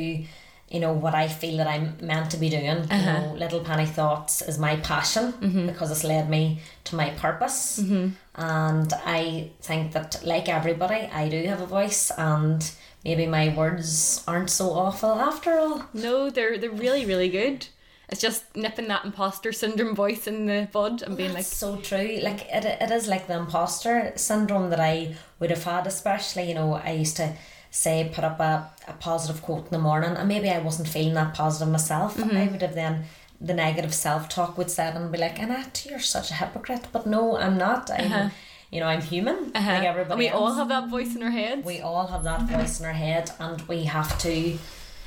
you 0.69 0.81
know, 0.81 0.93
what 0.93 1.15
I 1.15 1.29
feel 1.29 1.57
that 1.59 1.67
I'm 1.67 1.97
meant 2.01 2.31
to 2.33 2.37
be 2.37 2.49
doing. 2.49 2.65
You 2.65 2.73
uh-huh. 2.91 3.21
know, 3.21 3.35
Little 3.35 3.61
Penny 3.61 3.87
Thoughts 3.87 4.43
is 4.43 4.59
my 4.59 4.77
passion 4.77 5.33
mm-hmm. 5.33 5.67
because 5.67 5.91
it's 5.91 6.05
led 6.05 6.29
me 6.29 6.61
to 6.85 6.97
my 6.97 7.11
purpose, 7.11 7.81
mm-hmm. 7.81 8.11
and 8.35 8.93
I 9.05 9.51
think 9.61 9.93
that 9.93 10.23
like 10.25 10.49
everybody, 10.49 11.09
I 11.13 11.29
do 11.29 11.43
have 11.47 11.61
a 11.61 11.67
voice, 11.67 12.11
and 12.17 12.69
maybe 13.05 13.27
my 13.27 13.55
words 13.55 14.25
aren't 14.27 14.51
so 14.51 14.71
awful 14.71 15.13
after 15.13 15.59
all. 15.59 15.87
No, 15.93 16.31
they're 16.31 16.59
they're 16.59 16.71
really 16.71 17.05
really 17.05 17.29
good. 17.29 17.67
It's 18.09 18.21
just 18.21 18.55
nipping 18.55 18.89
that 18.89 19.05
imposter 19.05 19.51
syndrome 19.51 19.95
voice 19.95 20.27
in 20.27 20.47
the 20.47 20.69
bud 20.71 21.03
and 21.03 21.17
being 21.17 21.33
like, 21.33 21.45
so 21.45 21.79
true. 21.79 22.19
Like 22.23 22.47
it, 22.53 22.65
it 22.65 22.91
is 22.91 23.09
like 23.09 23.27
the 23.27 23.37
imposter 23.37 24.13
syndrome 24.17 24.71
that 24.71 24.81
I 24.81 25.17
would 25.41 25.51
have 25.51 25.65
had, 25.65 25.87
especially 25.87 26.49
you 26.49 26.55
know 26.55 26.75
I 26.75 26.93
used 26.93 27.17
to 27.17 27.35
say 27.83 28.09
put 28.15 28.23
up 28.25 28.39
a, 28.41 28.71
a 28.87 28.93
positive 29.09 29.43
quote 29.43 29.65
in 29.67 29.71
the 29.73 29.79
morning, 29.91 30.15
and 30.17 30.29
maybe 30.29 30.49
I 30.49 30.61
wasn't 30.61 30.89
feeling 30.89 31.15
that 31.15 31.35
positive 31.35 31.69
myself. 31.73 32.11
I 32.23 32.47
would 32.47 32.63
have 32.63 32.75
then 32.75 33.05
the 33.41 33.55
negative 33.55 33.93
self 33.93 34.29
talk 34.29 34.57
would 34.57 34.71
set 34.71 34.95
and 34.97 35.11
be 35.11 35.19
like, 35.19 35.39
Annette, 35.41 35.85
you're 35.91 35.99
such 36.17 36.31
a 36.31 36.35
hypocrite. 36.35 36.87
But 36.93 37.05
no, 37.07 37.37
I'm 37.37 37.59
not. 37.59 37.91
I'm 37.91 38.31
you 38.71 38.81
know 38.81 38.87
I'm 38.87 39.03
human 39.03 39.39
like 39.47 39.57
uh-huh. 39.57 39.83
everybody 39.93 40.13
and 40.13 40.19
we 40.19 40.29
else. 40.29 40.41
all 40.41 40.55
have 40.61 40.69
that 40.69 40.89
voice 40.89 41.15
in 41.17 41.23
our 41.23 41.31
head. 41.31 41.65
we 41.65 41.81
all 41.81 42.07
have 42.07 42.23
that 42.25 42.43
voice 42.43 42.79
in 42.81 42.87
our 42.87 42.93
head, 43.07 43.31
and 43.39 43.61
we 43.63 43.85
have 43.85 44.19
to 44.21 44.57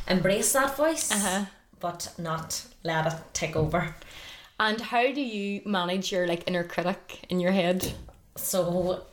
embrace 0.08 0.54
that 0.54 0.76
voice, 0.78 1.12
Uh-huh. 1.12 1.46
but 1.80 2.14
not 2.18 2.66
let 2.84 3.08
it 3.12 3.20
take 3.34 3.56
over. 3.56 3.96
and 4.60 4.80
how 4.82 5.06
do 5.14 5.22
you 5.22 5.62
manage 5.66 6.12
your 6.12 6.26
like 6.28 6.44
inner 6.48 6.64
critic 6.64 7.26
in 7.30 7.40
your 7.40 7.52
head? 7.62 7.94
So 8.36 9.04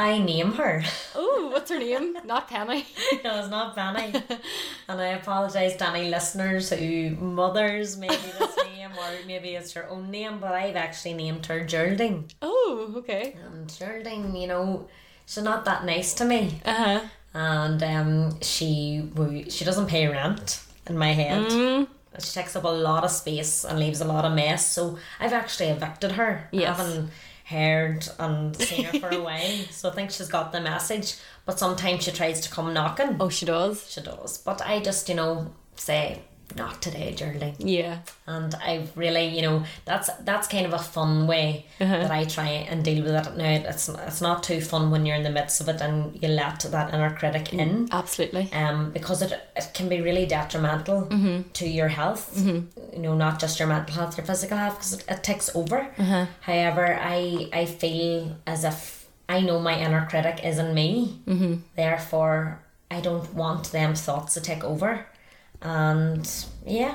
I 0.00 0.18
name 0.18 0.52
her. 0.52 0.82
Oh, 1.14 1.50
what's 1.52 1.70
her 1.70 1.78
name? 1.78 2.16
Not 2.24 2.48
Penny. 2.48 2.86
no, 3.24 3.40
it's 3.40 3.50
not 3.50 3.74
Fanny. 3.74 4.14
and 4.88 5.00
I 5.00 5.08
apologise 5.08 5.76
to 5.76 5.88
any 5.88 6.08
listeners 6.08 6.70
who 6.70 7.10
mothers 7.16 7.98
maybe 7.98 8.14
this 8.38 8.56
name 8.64 8.90
or 8.92 9.26
maybe 9.26 9.50
it's 9.50 9.72
her 9.72 9.88
own 9.90 10.10
name, 10.10 10.38
but 10.40 10.52
I've 10.54 10.76
actually 10.76 11.14
named 11.14 11.44
her 11.46 11.64
Geraldine. 11.64 12.28
Oh, 12.40 12.94
okay. 12.98 13.36
And 13.44 13.68
Geraldine, 13.68 14.34
you 14.34 14.46
know, 14.46 14.88
she's 15.26 15.42
not 15.42 15.64
that 15.66 15.84
nice 15.84 16.14
to 16.14 16.24
me. 16.24 16.60
Uh 16.64 16.74
huh. 16.74 17.00
And 17.34 17.82
um, 17.82 18.40
she 18.40 19.10
she 19.50 19.64
doesn't 19.64 19.88
pay 19.88 20.06
rent 20.06 20.62
in 20.86 20.96
my 20.96 21.12
head. 21.12 21.50
Mm. 21.50 21.88
She 22.18 22.32
takes 22.32 22.56
up 22.56 22.64
a 22.64 22.68
lot 22.68 23.04
of 23.04 23.10
space 23.10 23.64
and 23.64 23.78
leaves 23.78 24.00
a 24.00 24.04
lot 24.06 24.24
of 24.24 24.32
mess. 24.32 24.64
So 24.66 24.98
I've 25.18 25.32
actually 25.32 25.68
evicted 25.68 26.12
her. 26.12 26.48
Yes. 26.52 26.78
I 26.78 26.82
haven't 26.82 27.10
heard 27.50 28.08
and 28.18 28.56
seen 28.56 28.84
her 28.84 28.98
for 29.00 29.08
a 29.08 29.20
while. 29.20 29.64
So 29.70 29.90
I 29.90 29.92
think 29.92 30.10
she's 30.10 30.28
got 30.28 30.52
the 30.52 30.60
message. 30.60 31.16
But 31.44 31.58
sometimes 31.58 32.04
she 32.04 32.12
tries 32.12 32.40
to 32.42 32.50
come 32.50 32.72
knocking. 32.72 33.16
Oh, 33.18 33.28
she 33.28 33.44
does. 33.44 33.90
She 33.90 34.00
does. 34.00 34.38
But 34.38 34.62
I 34.62 34.80
just, 34.80 35.08
you 35.08 35.16
know, 35.16 35.52
say, 35.74 36.22
not 36.56 36.82
today, 36.82 37.14
Geraldine. 37.14 37.54
Yeah. 37.58 37.98
And 38.26 38.54
I've 38.54 38.96
really, 38.96 39.26
you 39.26 39.42
know, 39.42 39.64
that's 39.84 40.10
that's 40.20 40.48
kind 40.48 40.66
of 40.66 40.72
a 40.72 40.78
fun 40.78 41.26
way 41.26 41.66
uh-huh. 41.80 41.98
that 41.98 42.10
I 42.10 42.24
try 42.24 42.48
and 42.48 42.84
deal 42.84 43.02
with 43.02 43.14
it. 43.14 43.36
Now, 43.36 43.50
it's, 43.50 43.88
it's 43.88 44.20
not 44.20 44.42
too 44.42 44.60
fun 44.60 44.90
when 44.90 45.06
you're 45.06 45.16
in 45.16 45.22
the 45.22 45.30
midst 45.30 45.60
of 45.60 45.68
it 45.68 45.80
and 45.80 46.20
you 46.22 46.28
let 46.28 46.60
that 46.60 46.94
inner 46.94 47.14
critic 47.14 47.46
mm, 47.46 47.60
in. 47.60 47.88
Absolutely. 47.92 48.50
Um, 48.52 48.90
because 48.90 49.22
it, 49.22 49.32
it 49.56 49.70
can 49.74 49.88
be 49.88 50.00
really 50.00 50.26
detrimental 50.26 51.02
mm-hmm. 51.02 51.48
to 51.52 51.68
your 51.68 51.88
health, 51.88 52.34
mm-hmm. 52.36 52.94
you 52.94 53.02
know, 53.02 53.14
not 53.14 53.40
just 53.40 53.58
your 53.58 53.68
mental 53.68 53.94
health, 53.94 54.16
your 54.16 54.26
physical 54.26 54.56
health, 54.56 54.76
because 54.76 54.92
it, 54.94 55.04
it 55.08 55.22
takes 55.22 55.54
over. 55.54 55.88
Uh-huh. 55.98 56.26
However, 56.40 56.98
I 57.00 57.48
I 57.52 57.66
feel 57.66 58.36
as 58.46 58.64
if 58.64 59.08
I 59.28 59.40
know 59.40 59.60
my 59.60 59.78
inner 59.78 60.06
critic 60.10 60.44
is 60.44 60.58
in 60.58 60.74
me, 60.74 61.20
mm-hmm. 61.26 61.54
therefore 61.76 62.60
I 62.90 63.00
don't 63.00 63.32
want 63.34 63.70
them 63.70 63.94
thoughts 63.94 64.34
to 64.34 64.40
take 64.40 64.64
over, 64.64 65.06
and 65.62 66.28
yeah, 66.66 66.94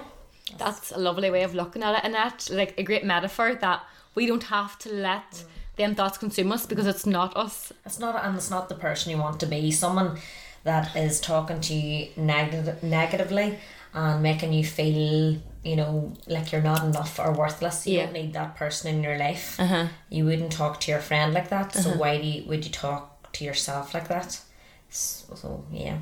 That's 0.58 0.92
a 0.92 0.98
lovely 0.98 1.30
way 1.32 1.44
of 1.44 1.54
looking 1.56 1.84
at 1.84 1.96
it, 1.96 2.02
and 2.04 2.14
that 2.14 2.50
like 2.52 2.74
a 2.78 2.84
great 2.84 3.04
metaphor 3.04 3.56
that 3.56 3.84
we 4.16 4.26
don't 4.26 4.44
have 4.44 4.78
to 4.80 4.94
let 4.94 5.44
them 5.76 5.94
thoughts 5.96 6.18
consume 6.18 6.52
us 6.52 6.66
because 6.66 6.88
it's 6.88 7.06
not 7.06 7.36
us. 7.36 7.74
it's 7.86 8.00
not 8.00 8.24
and 8.24 8.36
it's 8.38 8.50
not 8.50 8.70
the 8.70 8.76
person 8.76 9.12
you 9.12 9.18
want 9.18 9.40
to 9.42 9.46
be. 9.46 9.72
Someone 9.72 10.18
that 10.64 10.96
is 10.96 11.20
talking 11.20 11.60
to 11.62 11.74
you 11.74 12.08
neg- 12.18 12.82
negatively 12.82 13.60
and 13.94 14.24
making 14.24 14.52
you 14.54 14.64
feel 14.64 15.38
you 15.64 15.76
know 15.76 16.14
like 16.28 16.52
you're 16.52 16.62
not 16.62 16.84
enough 16.84 17.20
or 17.20 17.32
worthless. 17.34 17.86
You 17.86 17.98
Yeah. 17.98 18.06
don't 18.06 18.14
need 18.14 18.34
that 18.34 18.56
person 18.56 18.96
in 18.96 19.04
your 19.04 19.18
life. 19.18 19.60
Uh-huh. 19.60 19.88
You 20.10 20.26
wouldn't 20.26 20.52
talk 20.52 20.80
to 20.82 20.92
your 20.92 21.02
friend 21.02 21.34
like 21.34 21.50
that. 21.50 21.74
So 21.74 21.90
why 21.92 22.18
do 22.22 22.24
you, 22.28 22.48
would 22.48 22.66
you 22.66 22.72
talk 22.72 23.32
to 23.34 23.44
yourself 23.44 23.94
like 23.94 24.08
that? 24.08 24.40
So, 24.90 25.36
so 25.36 25.66
yeah. 25.72 25.98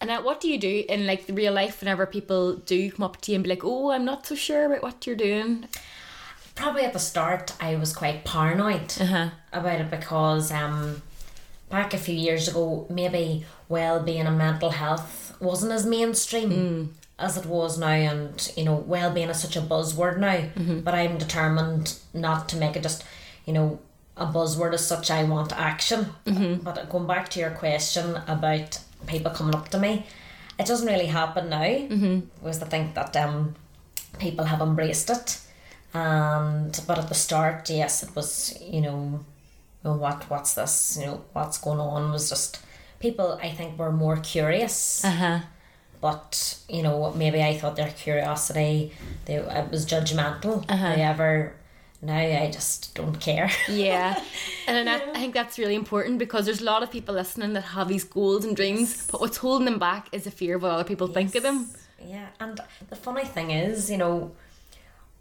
And 0.00 0.08
now, 0.08 0.22
what 0.22 0.40
do 0.40 0.48
you 0.48 0.58
do 0.58 0.84
in 0.88 1.06
like 1.06 1.26
the 1.26 1.32
real 1.32 1.52
life 1.54 1.80
whenever 1.80 2.04
people 2.06 2.56
do 2.56 2.90
come 2.90 3.04
up 3.04 3.20
to 3.22 3.32
you 3.32 3.36
and 3.36 3.44
be 3.44 3.50
like, 3.50 3.64
"Oh, 3.64 3.90
I'm 3.92 4.04
not 4.04 4.26
so 4.26 4.34
sure 4.34 4.66
about 4.66 4.82
what 4.82 5.06
you're 5.06 5.16
doing"? 5.16 5.68
Probably 6.54 6.82
at 6.82 6.92
the 6.92 6.98
start, 6.98 7.52
I 7.60 7.76
was 7.76 7.94
quite 7.94 8.24
paranoid 8.24 8.92
Uh-huh. 9.00 9.30
about 9.52 9.80
it 9.80 9.90
because 9.90 10.50
um, 10.52 11.02
back 11.70 11.92
a 11.94 11.98
few 11.98 12.14
years 12.14 12.48
ago, 12.48 12.86
maybe 12.88 13.44
well-being 13.68 14.26
and 14.26 14.38
mental 14.38 14.70
health 14.70 15.36
wasn't 15.40 15.72
as 15.72 15.84
mainstream 15.84 16.94
as 17.18 17.36
it 17.36 17.46
was 17.46 17.78
now, 17.78 17.88
and 17.88 18.52
you 18.56 18.64
know, 18.64 18.74
well-being 18.76 19.28
is 19.30 19.40
such 19.40 19.56
a 19.56 19.60
buzzword 19.60 20.18
now. 20.18 20.44
But 20.84 20.94
I'm 20.94 21.18
determined 21.18 21.98
not 22.14 22.48
to 22.50 22.56
make 22.56 22.76
it 22.76 22.82
just, 22.82 23.04
you 23.46 23.52
know, 23.52 23.78
a 24.16 24.26
buzzword 24.26 24.74
as 24.74 24.86
such. 24.86 25.10
I 25.10 25.24
want 25.24 25.52
action. 25.52 26.06
But 26.24 26.88
going 26.90 27.06
back 27.06 27.28
to 27.30 27.40
your 27.40 27.50
question 27.50 28.16
about 28.26 28.78
people 29.06 29.30
coming 29.32 29.54
up 29.54 29.68
to 29.70 29.78
me, 29.78 30.06
it 30.58 30.66
doesn't 30.66 30.86
really 30.88 31.06
happen 31.06 31.50
now. 31.50 31.62
Mm-hmm. 31.62 32.44
Was 32.44 32.58
to 32.58 32.66
think 32.66 32.94
that 32.94 33.16
um, 33.16 33.54
people 34.18 34.44
have 34.46 34.60
embraced 34.60 35.10
it 35.10 35.40
and 35.94 36.80
but 36.86 36.98
at 36.98 37.08
the 37.08 37.14
start 37.14 37.70
yes 37.70 38.02
it 38.02 38.14
was 38.16 38.58
you 38.60 38.80
know 38.80 39.20
what 39.82 40.28
what's 40.28 40.54
this 40.54 40.98
you 41.00 41.06
know 41.06 41.24
what's 41.32 41.58
going 41.58 41.78
on 41.78 42.10
was 42.12 42.28
just 42.28 42.60
people 42.98 43.38
i 43.42 43.50
think 43.50 43.78
were 43.78 43.92
more 43.92 44.16
curious 44.16 45.04
Uh 45.04 45.10
huh. 45.10 45.38
but 46.00 46.58
you 46.68 46.82
know 46.82 47.12
maybe 47.12 47.40
i 47.42 47.56
thought 47.56 47.76
their 47.76 47.90
curiosity 47.92 48.92
they 49.26 49.36
it 49.36 49.70
was 49.70 49.86
judgmental 49.86 50.68
however 50.68 51.54
now 52.02 52.16
i 52.18 52.50
just 52.50 52.94
don't 52.94 53.18
care 53.20 53.50
Yeah, 53.68 54.20
and 54.68 54.88
I, 54.88 54.96
I 54.96 55.14
think 55.14 55.34
that's 55.34 55.58
really 55.58 55.74
important 55.74 56.18
because 56.18 56.44
there's 56.46 56.60
a 56.60 56.64
lot 56.64 56.82
of 56.82 56.90
people 56.90 57.14
listening 57.14 57.52
that 57.54 57.62
have 57.62 57.88
these 57.88 58.04
goals 58.04 58.44
and 58.44 58.54
dreams, 58.56 59.08
but 59.10 59.20
what's 59.20 59.38
holding 59.38 59.64
them 59.64 59.78
back 59.78 60.08
is 60.12 60.24
the 60.24 60.30
fear 60.30 60.56
of 60.56 60.62
what 60.62 60.72
other 60.72 60.84
people 60.84 61.08
think 61.08 61.34
of 61.34 61.42
them. 61.42 61.68
Yeah, 62.04 62.28
and 62.40 62.60
the 62.90 62.96
funny 62.96 63.24
thing 63.24 63.50
is, 63.50 63.90
you 63.90 63.96
know, 63.96 64.32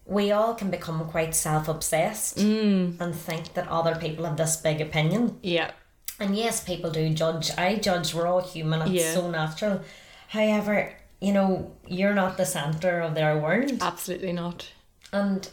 we 0.05 0.31
all 0.31 0.53
can 0.53 0.69
become 0.69 1.03
quite 1.09 1.33
self 1.35 1.67
obsessed 1.67 2.37
Mm. 2.37 2.99
and 3.01 3.15
think 3.15 3.53
that 3.53 3.67
other 3.67 3.95
people 3.95 4.25
have 4.25 4.37
this 4.37 4.57
big 4.57 4.81
opinion. 4.81 5.39
Yeah. 5.41 5.71
And 6.19 6.35
yes, 6.35 6.63
people 6.63 6.91
do 6.91 7.09
judge. 7.13 7.51
I 7.57 7.75
judge. 7.75 8.13
We're 8.13 8.27
all 8.27 8.41
human. 8.41 8.81
It's 8.83 8.91
Yeah. 9.03 9.13
so 9.13 9.29
natural. 9.31 9.81
However, 10.29 10.93
you 11.19 11.33
know, 11.33 11.71
you're 11.87 12.13
not 12.13 12.37
the 12.37 12.45
center 12.45 13.01
of 13.01 13.15
their 13.15 13.37
world. 13.37 13.71
Absolutely 13.81 14.33
not. 14.33 14.67
And 15.11 15.49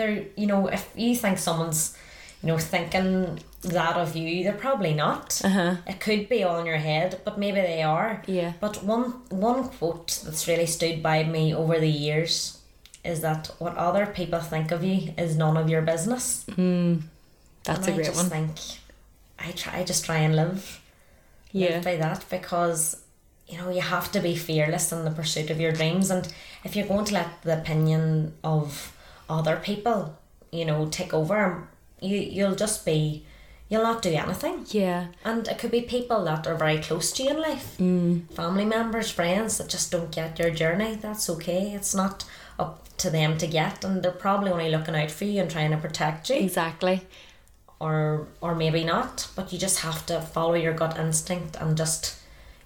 they're, 0.00 0.24
you 0.40 0.46
know, 0.46 0.60
if 0.78 0.84
you 0.96 1.14
think 1.22 1.36
someone's, 1.38 1.80
you 2.42 2.46
know, 2.48 2.58
thinking 2.58 3.38
that 3.78 3.96
of 4.04 4.16
you, 4.16 4.42
they're 4.44 4.62
probably 4.66 4.94
not. 4.94 5.26
Uh-huh. 5.44 5.72
It 5.92 5.98
could 6.06 6.22
be 6.34 6.42
all 6.44 6.58
in 6.60 6.66
your 6.72 6.82
head, 6.90 7.20
but 7.26 7.38
maybe 7.44 7.60
they 7.60 7.82
are. 7.82 8.22
Yeah. 8.26 8.52
But 8.64 8.74
one 8.94 9.04
one 9.48 9.68
quote 9.68 10.10
that's 10.24 10.48
really 10.48 10.66
stood 10.66 10.96
by 11.10 11.24
me 11.24 11.44
over 11.62 11.76
the 11.86 11.94
years 12.06 12.34
is 13.04 13.20
that 13.20 13.42
what 13.62 13.74
other 13.88 14.04
people 14.06 14.40
think 14.52 14.72
of 14.76 14.80
you 14.90 14.98
is 15.24 15.36
none 15.44 15.56
of 15.62 15.66
your 15.70 15.82
business. 15.92 16.44
That's 16.46 16.58
and 16.58 17.88
a 17.88 17.92
I 17.92 17.96
great 17.96 18.14
one. 18.22 18.30
think 18.34 18.50
I 19.38 19.48
try 19.52 19.72
I 19.80 19.84
just 19.92 20.04
try 20.08 20.18
and 20.26 20.34
live 20.42 20.62
Yeah. 21.52 21.70
live 21.74 21.84
by 21.84 21.96
that 21.96 22.24
because 22.36 22.82
you 23.50 23.56
know 23.58 23.68
you 23.70 23.82
have 23.96 24.08
to 24.12 24.20
be 24.20 24.34
fearless 24.36 24.92
in 24.92 25.04
the 25.04 25.10
pursuit 25.20 25.48
of 25.50 25.58
your 25.64 25.72
dreams 25.80 26.10
and 26.14 26.24
if 26.66 26.70
you're 26.76 26.86
going 26.94 27.06
to 27.10 27.14
let 27.20 27.30
the 27.42 27.54
opinion 27.60 28.04
of 28.44 28.68
other 29.30 29.56
people 29.56 30.16
you 30.52 30.64
know 30.64 30.86
take 30.88 31.14
over 31.14 31.68
you 32.00 32.16
you'll 32.18 32.54
just 32.56 32.84
be 32.84 33.24
you'll 33.70 33.84
not 33.84 34.02
do 34.02 34.12
anything. 34.12 34.66
Yeah. 34.70 35.06
and 35.24 35.46
it 35.46 35.58
could 35.58 35.70
be 35.70 35.82
people 35.82 36.24
that 36.24 36.46
are 36.46 36.56
very 36.56 36.78
close 36.78 37.12
to 37.12 37.22
you 37.22 37.30
in 37.30 37.40
life. 37.40 37.76
Mm. 37.78 38.28
Family 38.32 38.64
members 38.64 39.10
friends 39.12 39.58
that 39.58 39.68
just 39.68 39.92
don't 39.92 40.10
get 40.10 40.40
your 40.40 40.50
journey. 40.50 40.96
That's 40.96 41.30
okay. 41.30 41.72
It's 41.72 41.94
not 41.94 42.24
up 42.58 42.88
to 42.98 43.10
them 43.10 43.38
to 43.38 43.46
get 43.46 43.84
and 43.84 44.02
they're 44.02 44.10
probably 44.10 44.50
only 44.50 44.70
looking 44.70 44.96
out 44.96 45.10
for 45.12 45.24
you 45.24 45.40
and 45.40 45.50
trying 45.50 45.70
to 45.70 45.76
protect 45.76 46.30
you. 46.30 46.36
Exactly. 46.36 47.02
or 47.78 48.26
or 48.40 48.54
maybe 48.54 48.84
not 48.84 49.28
but 49.36 49.52
you 49.52 49.58
just 49.58 49.80
have 49.80 50.04
to 50.06 50.20
follow 50.20 50.54
your 50.54 50.74
gut 50.74 50.98
instinct 50.98 51.56
and 51.56 51.76
just 51.76 52.16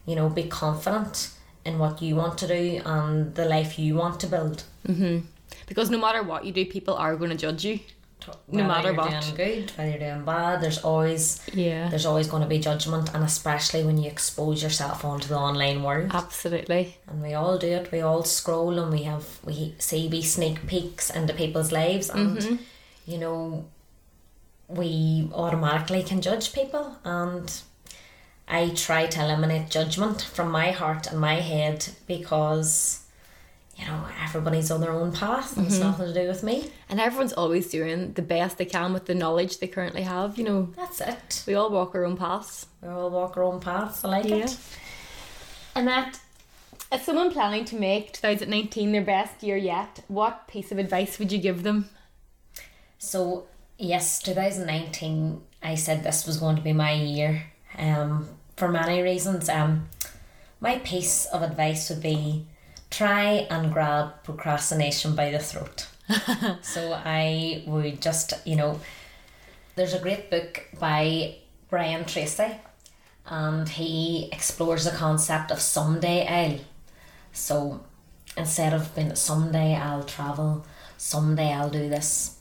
you 0.06 0.16
know 0.16 0.28
be 0.28 0.42
confident 0.44 1.30
in 1.64 1.78
what 1.78 2.02
you 2.02 2.16
want 2.16 2.36
to 2.38 2.48
do 2.48 2.80
and 2.84 3.34
the 3.36 3.44
life 3.44 3.78
you 3.78 3.94
want 3.94 4.18
to 4.20 4.26
build 4.26 4.64
mm-hmm. 4.86 5.18
Because 5.66 5.90
no 5.90 5.98
matter 5.98 6.22
what 6.22 6.44
you 6.44 6.52
do, 6.52 6.64
people 6.66 6.94
are 6.94 7.16
going 7.16 7.30
to 7.30 7.36
judge 7.36 7.64
you. 7.64 7.80
No 8.26 8.34
Whether 8.46 8.68
matter 8.68 8.88
you're 8.88 8.96
what. 8.96 9.10
doing 9.10 9.34
good 9.34 9.70
whether 9.72 9.90
you're 9.90 9.98
doing 9.98 10.24
bad 10.24 10.62
there's 10.62 10.78
always 10.78 11.42
Yeah. 11.52 11.88
there's 11.90 12.06
always 12.06 12.26
going 12.26 12.42
to 12.42 12.48
be 12.48 12.58
judgment 12.58 13.12
and 13.14 13.22
especially 13.22 13.84
when 13.84 13.98
you 13.98 14.08
expose 14.08 14.62
yourself 14.62 15.04
onto 15.04 15.28
the 15.28 15.36
online 15.36 15.82
world 15.82 16.10
Absolutely. 16.14 16.96
and 17.06 17.20
we 17.22 17.34
all 17.34 17.58
do 17.58 17.66
it 17.66 17.92
we 17.92 18.00
all 18.00 18.24
scroll 18.24 18.78
and 18.78 18.90
we 18.90 19.02
have 19.02 19.26
we 19.44 19.74
see 19.78 20.08
wee 20.08 20.22
sneak 20.22 20.66
peeks 20.66 21.10
into 21.10 21.34
people's 21.34 21.70
lives 21.70 22.08
and 22.08 22.38
mm-hmm. 22.38 22.56
you 23.04 23.18
know 23.18 23.66
we 24.68 25.28
automatically 25.34 26.02
can 26.02 26.22
judge 26.22 26.52
people 26.54 26.96
and 27.04 27.60
I 28.48 28.70
try 28.70 29.06
to 29.06 29.24
eliminate 29.24 29.70
judgment 29.70 30.22
from 30.22 30.50
my 30.50 30.70
heart 30.70 31.06
and 31.06 31.20
my 31.20 31.36
head 31.36 31.88
because 32.06 33.03
you 33.76 33.84
know 33.86 34.04
everybody's 34.22 34.70
on 34.70 34.80
their 34.80 34.92
own 34.92 35.10
path 35.12 35.56
and 35.56 35.66
it's 35.66 35.78
nothing 35.80 36.06
to 36.06 36.14
do 36.14 36.28
with 36.28 36.42
me 36.42 36.70
And 36.88 37.00
everyone's 37.00 37.32
always 37.32 37.68
doing 37.70 38.12
the 38.12 38.22
best 38.22 38.56
they 38.58 38.64
can 38.66 38.92
with 38.92 39.06
the 39.06 39.14
knowledge 39.14 39.58
they 39.58 39.66
currently 39.66 40.02
have. 40.02 40.38
You 40.38 40.44
know, 40.44 40.68
that's 40.76 41.00
it 41.00 41.42
we 41.46 41.54
all 41.54 41.70
walk 41.70 41.94
our 41.94 42.04
own 42.04 42.16
paths. 42.16 42.66
we 42.82 42.88
all 42.88 43.10
walk 43.10 43.36
our 43.36 43.42
own 43.42 43.60
paths 43.60 44.04
I 44.04 44.08
like 44.08 44.26
Yeah. 44.26 44.44
it 44.44 44.56
And 45.74 45.88
that, 45.88 46.20
as 46.92 47.02
someone 47.04 47.32
planning 47.32 47.64
to 47.66 47.76
make 47.76 48.12
2019 48.12 48.92
their 48.92 49.02
best 49.02 49.42
year 49.42 49.56
yet, 49.56 50.04
what 50.06 50.46
piece 50.46 50.70
of 50.70 50.78
advice 50.78 51.18
would 51.18 51.32
you 51.32 51.38
give 51.38 51.64
them? 51.64 51.88
So 52.98 53.46
yes, 53.78 54.20
2019. 54.22 55.40
I 55.62 55.74
said 55.74 56.04
this 56.04 56.26
was 56.26 56.36
going 56.38 56.56
to 56.56 56.62
be 56.62 56.72
my 56.72 56.92
year. 56.92 57.46
Um, 57.76 58.28
for 58.56 58.68
many 58.68 59.02
reasons. 59.02 59.48
Um, 59.48 59.88
my 60.60 60.78
piece 60.78 61.26
of 61.26 61.42
advice 61.42 61.90
would 61.90 62.00
be 62.02 62.46
try 62.96 63.46
and 63.50 63.72
grab 63.72 64.22
procrastination 64.22 65.16
by 65.16 65.30
the 65.30 65.38
throat. 65.38 65.88
so 66.62 66.92
I 67.04 67.64
would 67.66 68.00
just, 68.00 68.34
you 68.46 68.56
know, 68.56 68.80
there's 69.74 69.94
a 69.94 69.98
great 69.98 70.30
book 70.30 70.62
by 70.78 71.36
Brian 71.68 72.04
Tracy, 72.04 72.56
and 73.26 73.68
he 73.68 74.28
explores 74.32 74.84
the 74.84 74.92
concept 74.92 75.50
of 75.50 75.60
someday 75.60 76.26
I'll. 76.26 76.60
So 77.32 77.80
instead 78.36 78.72
of 78.72 78.94
being 78.94 79.14
someday 79.16 79.74
I'll 79.74 80.04
travel, 80.04 80.64
someday 80.96 81.52
I'll 81.52 81.70
do 81.70 81.88
this. 81.88 82.33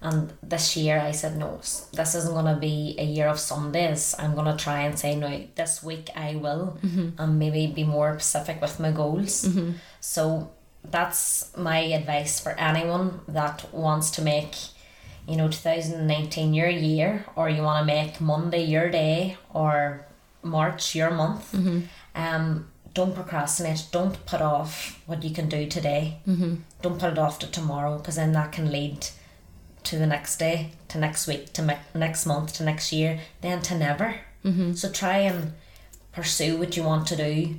And 0.00 0.32
this 0.44 0.76
year 0.76 1.00
I 1.00 1.10
said, 1.10 1.36
no, 1.36 1.56
this 1.58 2.14
isn't 2.14 2.32
going 2.32 2.54
to 2.54 2.60
be 2.60 2.94
a 2.98 3.04
year 3.04 3.26
of 3.26 3.40
Sundays. 3.40 4.14
I'm 4.16 4.34
going 4.36 4.46
to 4.46 4.64
try 4.64 4.82
and 4.82 4.96
say, 4.96 5.16
no, 5.16 5.44
this 5.56 5.82
week 5.82 6.08
I 6.14 6.36
will, 6.36 6.78
and 7.18 7.38
maybe 7.38 7.66
be 7.66 7.82
more 7.84 8.18
specific 8.20 8.60
with 8.60 8.78
my 8.78 8.92
goals. 8.92 9.44
So 10.00 10.50
that's 10.84 11.50
my 11.56 11.80
advice 11.80 12.38
for 12.38 12.52
anyone 12.52 13.20
that 13.26 13.74
wants 13.74 14.12
to 14.12 14.22
make, 14.22 14.54
you 15.26 15.36
know, 15.36 15.48
2019 15.48 16.54
your 16.54 16.68
year, 16.68 17.24
or 17.34 17.50
you 17.50 17.62
want 17.62 17.80
to 17.82 17.94
make 17.94 18.20
Monday 18.20 18.64
your 18.64 18.88
day, 18.90 19.36
or 19.52 20.06
March 20.44 20.94
your 20.94 21.10
month. 21.10 21.52
Um, 22.14 22.68
don't 22.94 23.14
procrastinate. 23.14 23.86
Don't 23.90 24.24
put 24.26 24.40
off 24.40 25.02
what 25.06 25.24
you 25.24 25.30
can 25.30 25.48
do 25.48 25.66
today. 25.66 26.18
Mm-hmm. 26.26 26.54
Don't 26.82 27.00
put 27.00 27.12
it 27.12 27.18
off 27.18 27.40
to 27.40 27.50
tomorrow, 27.50 27.98
because 27.98 28.14
then 28.14 28.32
that 28.32 28.52
can 28.52 28.70
lead 28.70 29.08
to 29.84 29.98
the 29.98 30.06
next 30.06 30.38
day, 30.38 30.72
to 30.88 30.98
next 30.98 31.26
week, 31.26 31.52
to 31.54 31.62
me- 31.62 31.76
next 31.94 32.26
month, 32.26 32.54
to 32.54 32.64
next 32.64 32.92
year, 32.92 33.20
then 33.40 33.62
to 33.62 33.76
never. 33.76 34.16
Mm-hmm. 34.44 34.74
So 34.74 34.90
try 34.90 35.18
and 35.18 35.52
pursue 36.12 36.56
what 36.56 36.76
you 36.76 36.82
want 36.82 37.06
to 37.08 37.16
do. 37.16 37.56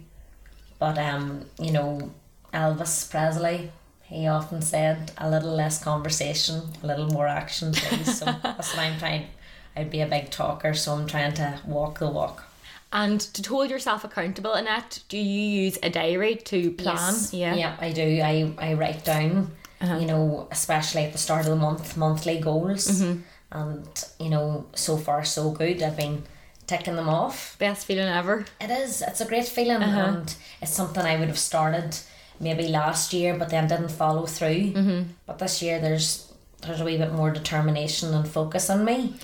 But 0.80 0.98
um, 0.98 1.46
you 1.60 1.72
know, 1.72 2.12
Elvis 2.54 3.10
Presley, 3.10 3.72
he 4.04 4.28
often 4.28 4.62
said, 4.62 5.12
"A 5.18 5.30
little 5.30 5.54
less 5.54 5.84
conversation, 5.84 6.62
a 6.84 6.88
little 6.88 7.08
more 7.08 7.28
action, 7.28 7.74
please." 7.74 8.18
so 8.20 8.26
that's 8.44 8.76
what 8.76 8.80
I'm 8.80 8.98
trying. 8.98 9.28
I'd 9.76 9.92
be 9.92 10.02
a 10.02 10.08
big 10.08 10.30
talker, 10.30 10.74
so 10.74 10.94
I'm 10.94 11.08
trying 11.08 11.34
to 11.36 11.60
walk 11.66 12.00
the 12.00 12.10
walk. 12.10 12.46
And 12.92 13.22
to 13.22 13.48
hold 13.50 13.70
yourself 13.70 14.04
accountable, 14.04 14.54
Annette, 14.54 15.04
do 15.10 15.18
you 15.18 15.64
use 15.64 15.78
a 15.84 15.90
diary 15.92 16.36
to 16.36 16.72
plan? 16.72 16.96
Yes. 16.96 17.34
Yeah. 17.34 17.56
Yeah, 17.56 17.78
I 17.80 17.92
do. 17.92 18.22
I, 18.24 18.52
I 18.58 18.74
write 18.74 19.06
down, 19.06 19.52
you 19.82 20.06
know, 20.06 20.48
especially 20.52 21.06
at 21.06 21.12
the 21.12 21.18
start 21.18 21.46
of 21.46 21.52
the 21.52 21.56
month, 21.56 21.98
monthly 21.98 22.40
goals. 22.40 22.88
Mm-hmm. 22.88 23.22
And, 23.52 24.06
you 24.20 24.30
know, 24.30 24.68
so 24.76 24.98
far 24.98 25.24
so 25.26 25.52
good. 25.52 25.82
I've 25.82 25.98
been 25.98 26.24
ticking 26.68 26.96
them 26.96 27.10
off. 27.10 27.58
Best 27.58 27.88
feeling 27.88 28.08
ever. 28.08 28.46
It 28.62 28.70
is. 28.70 29.02
It's 29.02 29.22
a 29.22 29.26
great 29.26 29.48
feeling. 29.48 29.82
Uh-huh. 29.82 30.00
And 30.00 30.36
it's 30.62 30.74
something 30.74 31.04
I 31.04 31.18
would 31.18 31.30
have 31.30 31.40
started 31.40 31.98
maybe 32.40 32.68
last 32.68 33.12
year, 33.14 33.36
but 33.38 33.50
then 33.50 33.68
didn't 33.68 33.90
follow 33.90 34.26
through. 34.26 34.74
Mm-hmm. 34.74 35.12
But 35.26 35.40
this 35.40 35.62
year 35.62 35.80
there's 35.80 36.32
there's 36.62 36.82
a 36.82 36.86
wee 36.86 36.98
bit 36.98 37.14
more 37.14 37.32
determination 37.32 38.14
and 38.14 38.28
focus 38.28 38.70
on 38.70 38.84
me 38.84 39.16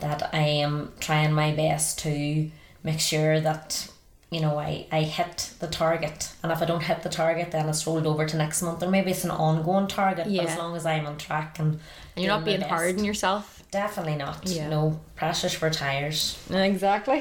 that 0.00 0.30
I 0.32 0.38
am 0.38 0.92
trying 1.00 1.32
my 1.32 1.52
best 1.52 1.98
to 2.00 2.50
make 2.82 3.00
sure 3.00 3.40
that 3.40 3.88
you 4.34 4.40
know 4.44 4.54
I, 4.58 4.70
I 4.98 5.02
hit 5.18 5.36
the 5.62 5.68
target 5.82 6.18
and 6.42 6.50
if 6.54 6.60
I 6.62 6.66
don't 6.70 6.82
hit 6.90 7.00
the 7.06 7.08
target 7.22 7.48
then 7.54 7.68
it's 7.68 7.86
rolled 7.86 8.06
over 8.12 8.24
to 8.30 8.36
next 8.44 8.62
month 8.66 8.82
or 8.82 8.90
maybe 8.96 9.10
it's 9.14 9.24
an 9.24 9.30
ongoing 9.30 9.86
target 10.00 10.26
Yeah. 10.26 10.42
as 10.48 10.58
long 10.58 10.72
as 10.78 10.84
I'm 10.92 11.06
on 11.10 11.16
track 11.26 11.50
and 11.60 11.70
And 12.14 12.18
you're 12.24 12.34
not 12.36 12.44
being 12.44 12.60
hard 12.74 12.98
on 12.98 13.04
yourself. 13.04 13.44
definitely 13.70 14.16
not 14.26 14.38
Yeah. 14.56 14.68
no 14.76 14.82
pressures 15.20 15.54
for 15.60 15.68
tires 15.70 16.20
Exactly. 16.50 17.20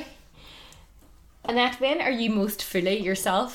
Annette, 1.46 1.80
when 1.82 2.00
are 2.02 2.12
you 2.22 2.30
most 2.30 2.64
fully 2.64 2.98
yourself? 3.10 3.52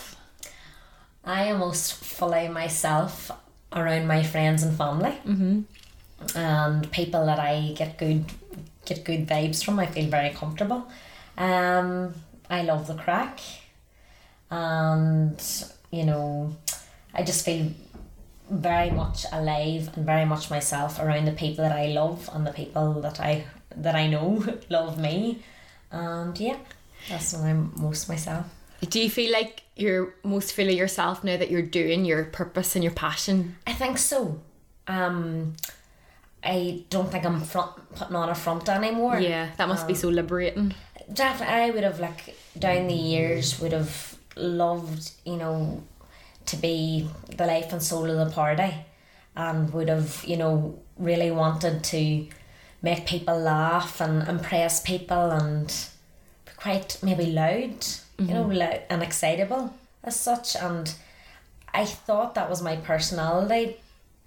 I 1.25 1.45
am 1.51 1.59
most 1.59 1.95
fully 1.95 2.47
myself 2.49 3.31
around 3.73 4.07
my 4.07 4.23
friends 4.23 4.63
and 4.63 4.77
family, 4.77 5.15
mm-hmm. 5.27 5.57
and 6.37 6.91
people 7.01 7.23
that 7.27 7.39
I 7.39 7.73
get 7.81 7.99
good 7.99 8.25
get 8.85 9.05
good 9.05 9.27
vibes 9.27 9.65
from. 9.65 9.79
I 9.81 9.87
feel 9.87 10.09
very 10.19 10.31
comfortable. 10.31 10.81
Um, 11.39 12.15
I 12.51 12.63
love 12.63 12.87
the 12.87 12.95
crack, 12.95 13.41
and 14.51 15.41
you 15.91 16.05
know, 16.05 16.57
I 17.15 17.23
just 17.23 17.45
feel 17.45 17.73
very 18.51 18.91
much 18.91 19.27
alive 19.33 19.91
and 19.95 20.07
very 20.07 20.25
much 20.25 20.51
myself 20.51 20.99
around 20.99 21.27
the 21.27 21.33
people 21.33 21.63
that 21.65 21.73
I 21.73 21.87
love 21.89 22.31
and 22.33 22.47
the 22.47 22.53
people 22.53 23.01
that 23.03 23.21
I 23.21 23.45
that 23.77 23.95
I 23.95 24.07
know 24.07 24.45
love 24.71 24.99
me, 24.99 25.43
and 25.91 26.39
yeah, 26.39 26.57
that's 27.09 27.35
when 27.35 27.45
I'm 27.45 27.73
most 27.77 28.09
myself. 28.09 28.47
Do 28.81 29.01
you 29.01 29.11
feel 29.11 29.33
like 29.33 29.63
you're 29.77 30.15
most 30.23 30.55
fully 30.55 30.77
yourself 30.77 31.25
now 31.25 31.37
that 31.37 31.51
you're 31.51 31.63
doing 31.63 32.05
your 32.05 32.25
purpose 32.25 32.77
and 32.77 32.85
your 32.85 32.93
passion? 32.93 33.57
I 33.67 33.73
think 33.73 33.99
so. 33.99 34.41
Um, 34.87 35.57
I 36.43 36.85
don't 36.89 37.11
think 37.11 37.27
I'm 37.27 37.41
front, 37.41 37.73
putting 37.95 38.15
on 38.15 38.29
a 38.29 38.35
front 38.35 38.69
anymore. 38.69 39.19
Yeah, 39.19 39.49
that 39.57 39.69
must 39.69 39.89
be 39.89 39.95
so 39.95 40.09
liberating. 40.09 40.75
Definitely, 41.13 41.55
I 41.55 41.71
would 41.71 41.85
have 41.85 42.01
like 42.01 42.37
down 42.59 42.89
the 42.89 42.95
years 42.95 43.61
would 43.61 43.73
have 43.73 44.17
loved 44.37 45.11
you 45.25 45.37
know 45.37 45.83
to 46.47 46.57
be 46.57 47.09
the 47.37 47.47
life 47.47 47.73
and 47.73 47.83
soul 47.83 48.11
of 48.11 48.29
the 48.29 48.35
party, 48.35 48.75
and 49.37 49.73
would 49.73 49.89
have, 49.89 50.25
you 50.27 50.37
know, 50.37 50.79
really 50.97 51.31
wanted 51.31 51.85
to 51.85 52.27
make 52.83 53.07
people 53.07 53.39
laugh 53.39 54.01
and 54.01 54.27
impress 54.29 54.81
people 54.81 55.31
and 55.31 55.69
be 56.45 56.53
quite 56.57 56.99
maybe 57.03 57.27
loud, 57.27 57.87
you 58.19 58.35
know, 58.35 58.45
mm-hmm. 58.45 58.59
loud 58.59 58.83
and 58.91 59.03
excitable 59.03 59.73
as 60.03 60.19
such. 60.19 60.57
And 60.57 60.93
I 61.73 61.85
thought 61.85 62.35
that 62.35 62.51
was 62.51 62.63
my 62.63 62.77
personality, 62.77 63.77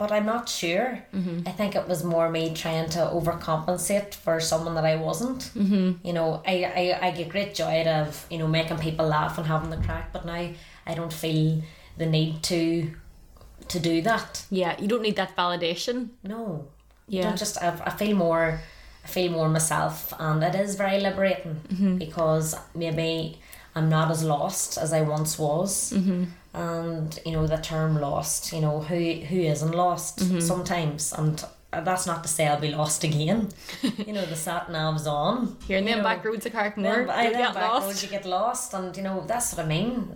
but 0.01 0.11
I'm 0.11 0.25
not 0.25 0.49
sure. 0.49 0.97
Mm-hmm. 1.13 1.47
I 1.47 1.51
think 1.51 1.75
it 1.75 1.87
was 1.87 2.03
more 2.03 2.27
me 2.27 2.55
trying 2.55 2.89
to 2.89 3.01
overcompensate 3.01 4.15
for 4.15 4.39
someone 4.39 4.73
that 4.73 4.83
I 4.83 4.95
wasn't. 4.95 5.41
Mm-hmm. 5.53 6.07
You 6.07 6.13
know, 6.13 6.41
I, 6.43 6.55
I, 6.81 7.07
I 7.07 7.11
get 7.11 7.29
great 7.29 7.53
joy 7.53 7.81
out 7.81 7.87
of, 7.87 8.25
you 8.31 8.39
know, 8.39 8.47
making 8.47 8.79
people 8.79 9.05
laugh 9.05 9.37
and 9.37 9.45
having 9.45 9.69
the 9.69 9.77
crack, 9.77 10.11
but 10.11 10.25
now 10.25 10.49
I 10.87 10.93
don't 10.95 11.13
feel 11.13 11.61
the 11.99 12.07
need 12.07 12.41
to 12.43 12.91
to 13.67 13.79
do 13.79 14.01
that. 14.01 14.43
Yeah, 14.49 14.75
you 14.81 14.87
don't 14.87 15.03
need 15.03 15.17
that 15.17 15.35
validation. 15.35 16.09
No. 16.23 16.65
Yeah. 17.07 17.21
Don't 17.21 17.37
just 17.37 17.61
I, 17.61 17.79
I 17.85 17.91
feel 17.91 18.17
more 18.17 18.59
I 19.05 19.07
feel 19.07 19.31
more 19.31 19.49
myself 19.49 20.15
and 20.17 20.43
it 20.43 20.55
is 20.55 20.73
very 20.73 20.99
liberating 20.99 21.97
because 21.99 22.55
maybe 22.73 23.39
I'm 23.75 23.89
not 23.89 24.11
as 24.11 24.23
lost 24.23 24.77
as 24.77 24.93
I 24.93 25.01
once 25.01 25.39
was. 25.39 25.93
Mm-hmm. 25.93 26.23
And 26.53 27.19
you 27.25 27.31
know 27.31 27.47
the 27.47 27.57
term 27.57 27.99
lost, 27.99 28.51
you 28.51 28.59
know 28.59 28.81
who 28.81 28.95
who 28.95 29.39
isn't 29.39 29.71
lost 29.73 30.19
sometimes, 30.41 31.13
and 31.13 31.41
that's 31.71 32.05
not 32.05 32.23
to 32.23 32.29
say 32.29 32.45
I'll 32.47 32.59
be 32.59 32.71
lost 32.71 33.05
again. 33.05 33.49
you 33.81 34.11
know 34.11 34.25
the 34.25 34.35
sat 34.35 34.69
nav's 34.69 35.07
on. 35.07 35.55
Here 35.65 35.77
in 35.77 35.87
you 35.87 35.95
the 35.95 36.03
back 36.03 36.25
roads 36.25 36.45
of 36.45 36.51
Carrickmore, 36.51 37.07
then 37.07 37.09
I 37.09 37.23
you'll 37.23 37.33
get 37.33 37.53
back 37.53 37.71
lost. 37.71 37.87
roads 37.87 38.03
you 38.03 38.09
get 38.09 38.25
lost, 38.25 38.73
and 38.73 38.95
you 38.97 39.03
know 39.03 39.23
that's 39.25 39.55
what 39.55 39.65
I 39.65 39.67
mean. 39.69 40.15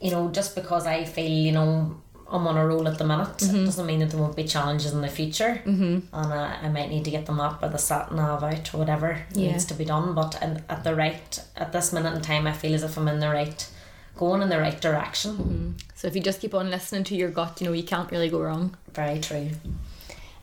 You 0.00 0.10
know, 0.10 0.30
just 0.30 0.56
because 0.56 0.84
I 0.84 1.04
feel 1.04 1.30
you 1.30 1.52
know 1.52 2.00
I'm 2.32 2.46
on 2.46 2.56
a 2.56 2.66
roll 2.66 2.88
at 2.88 2.96
the 2.98 3.04
minute 3.04 3.38
doesn't 3.38 3.86
mean 3.86 4.00
that 4.00 4.10
there 4.10 4.20
won't 4.20 4.34
be 4.36 4.44
challenges 4.44 4.92
in 4.92 5.02
the 5.02 5.08
future, 5.08 5.62
mm-hmm. 5.66 5.98
and 6.12 6.32
uh, 6.32 6.56
I 6.62 6.68
might 6.70 6.88
need 6.88 7.04
to 7.04 7.10
get 7.10 7.26
them 7.26 7.40
up 7.40 7.62
or 7.62 7.68
the 7.68 7.78
sat 7.78 8.10
nav 8.12 8.42
out 8.42 8.72
or 8.74 8.78
whatever 8.78 9.18
Yeah. 9.34 9.52
needs 9.52 9.66
to 9.66 9.74
be 9.74 9.84
done. 9.84 10.14
But 10.14 10.40
in, 10.42 10.62
at 10.68 10.82
the 10.82 10.94
right 10.94 11.40
at 11.56 11.72
this 11.72 11.92
minute 11.92 12.14
in 12.14 12.22
time, 12.22 12.46
I 12.46 12.52
feel 12.52 12.74
as 12.74 12.82
if 12.82 12.96
I'm 12.96 13.06
in 13.08 13.20
the 13.20 13.28
right, 13.28 13.68
going 14.16 14.40
in 14.42 14.48
the 14.48 14.58
right 14.58 14.80
direction. 14.80 15.76
So 15.94 16.08
if 16.08 16.16
you 16.16 16.22
just 16.22 16.40
keep 16.40 16.54
on 16.54 16.70
listening 16.70 17.04
to 17.04 17.14
your 17.14 17.30
gut, 17.30 17.60
you 17.60 17.66
know 17.66 17.72
you 17.74 17.84
can't 17.84 18.10
really 18.10 18.30
go 18.30 18.40
wrong. 18.40 18.76
Very 18.94 19.20
true. 19.20 19.50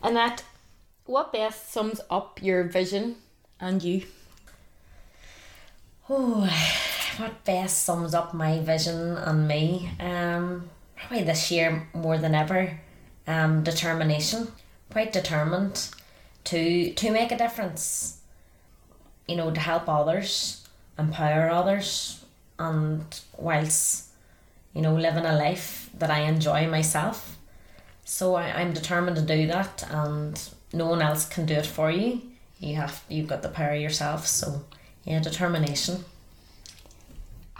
And 0.02 0.16
that, 0.16 0.44
what 1.06 1.32
best 1.32 1.72
sums 1.72 2.00
up 2.08 2.40
your 2.42 2.62
vision 2.64 3.16
and 3.60 3.82
you? 3.82 4.04
Oh, 6.08 6.48
what 7.16 7.44
best 7.44 7.82
sums 7.84 8.14
up 8.14 8.32
my 8.34 8.60
vision 8.60 9.16
and 9.16 9.46
me? 9.48 9.90
Um, 10.00 10.70
probably 11.00 11.24
this 11.24 11.50
year 11.50 11.88
more 11.94 12.18
than 12.18 12.34
ever. 12.34 12.78
Um, 13.26 13.62
determination. 13.62 14.48
Quite 14.90 15.12
determined 15.12 15.88
to 16.44 16.92
to 16.94 17.10
make 17.10 17.32
a 17.32 17.38
difference. 17.38 18.18
You 19.28 19.36
know, 19.36 19.50
to 19.50 19.60
help 19.60 19.88
others, 19.88 20.66
empower 20.98 21.48
others, 21.50 22.24
and 22.58 23.04
whilst 23.36 24.08
you 24.74 24.82
know 24.82 24.94
living 24.94 25.24
a 25.24 25.36
life 25.36 25.90
that 25.98 26.10
I 26.10 26.20
enjoy 26.20 26.68
myself. 26.68 27.38
So 28.04 28.34
I, 28.34 28.60
I'm 28.60 28.72
determined 28.72 29.16
to 29.16 29.22
do 29.22 29.46
that, 29.46 29.84
and 29.90 30.40
no 30.72 30.86
one 30.86 31.02
else 31.02 31.28
can 31.28 31.46
do 31.46 31.54
it 31.54 31.66
for 31.66 31.90
you. 31.90 32.22
You 32.58 32.76
have 32.76 33.04
you've 33.08 33.28
got 33.28 33.42
the 33.42 33.48
power 33.48 33.74
yourself. 33.74 34.26
So 34.26 34.62
yeah, 35.04 35.20
determination. 35.20 36.04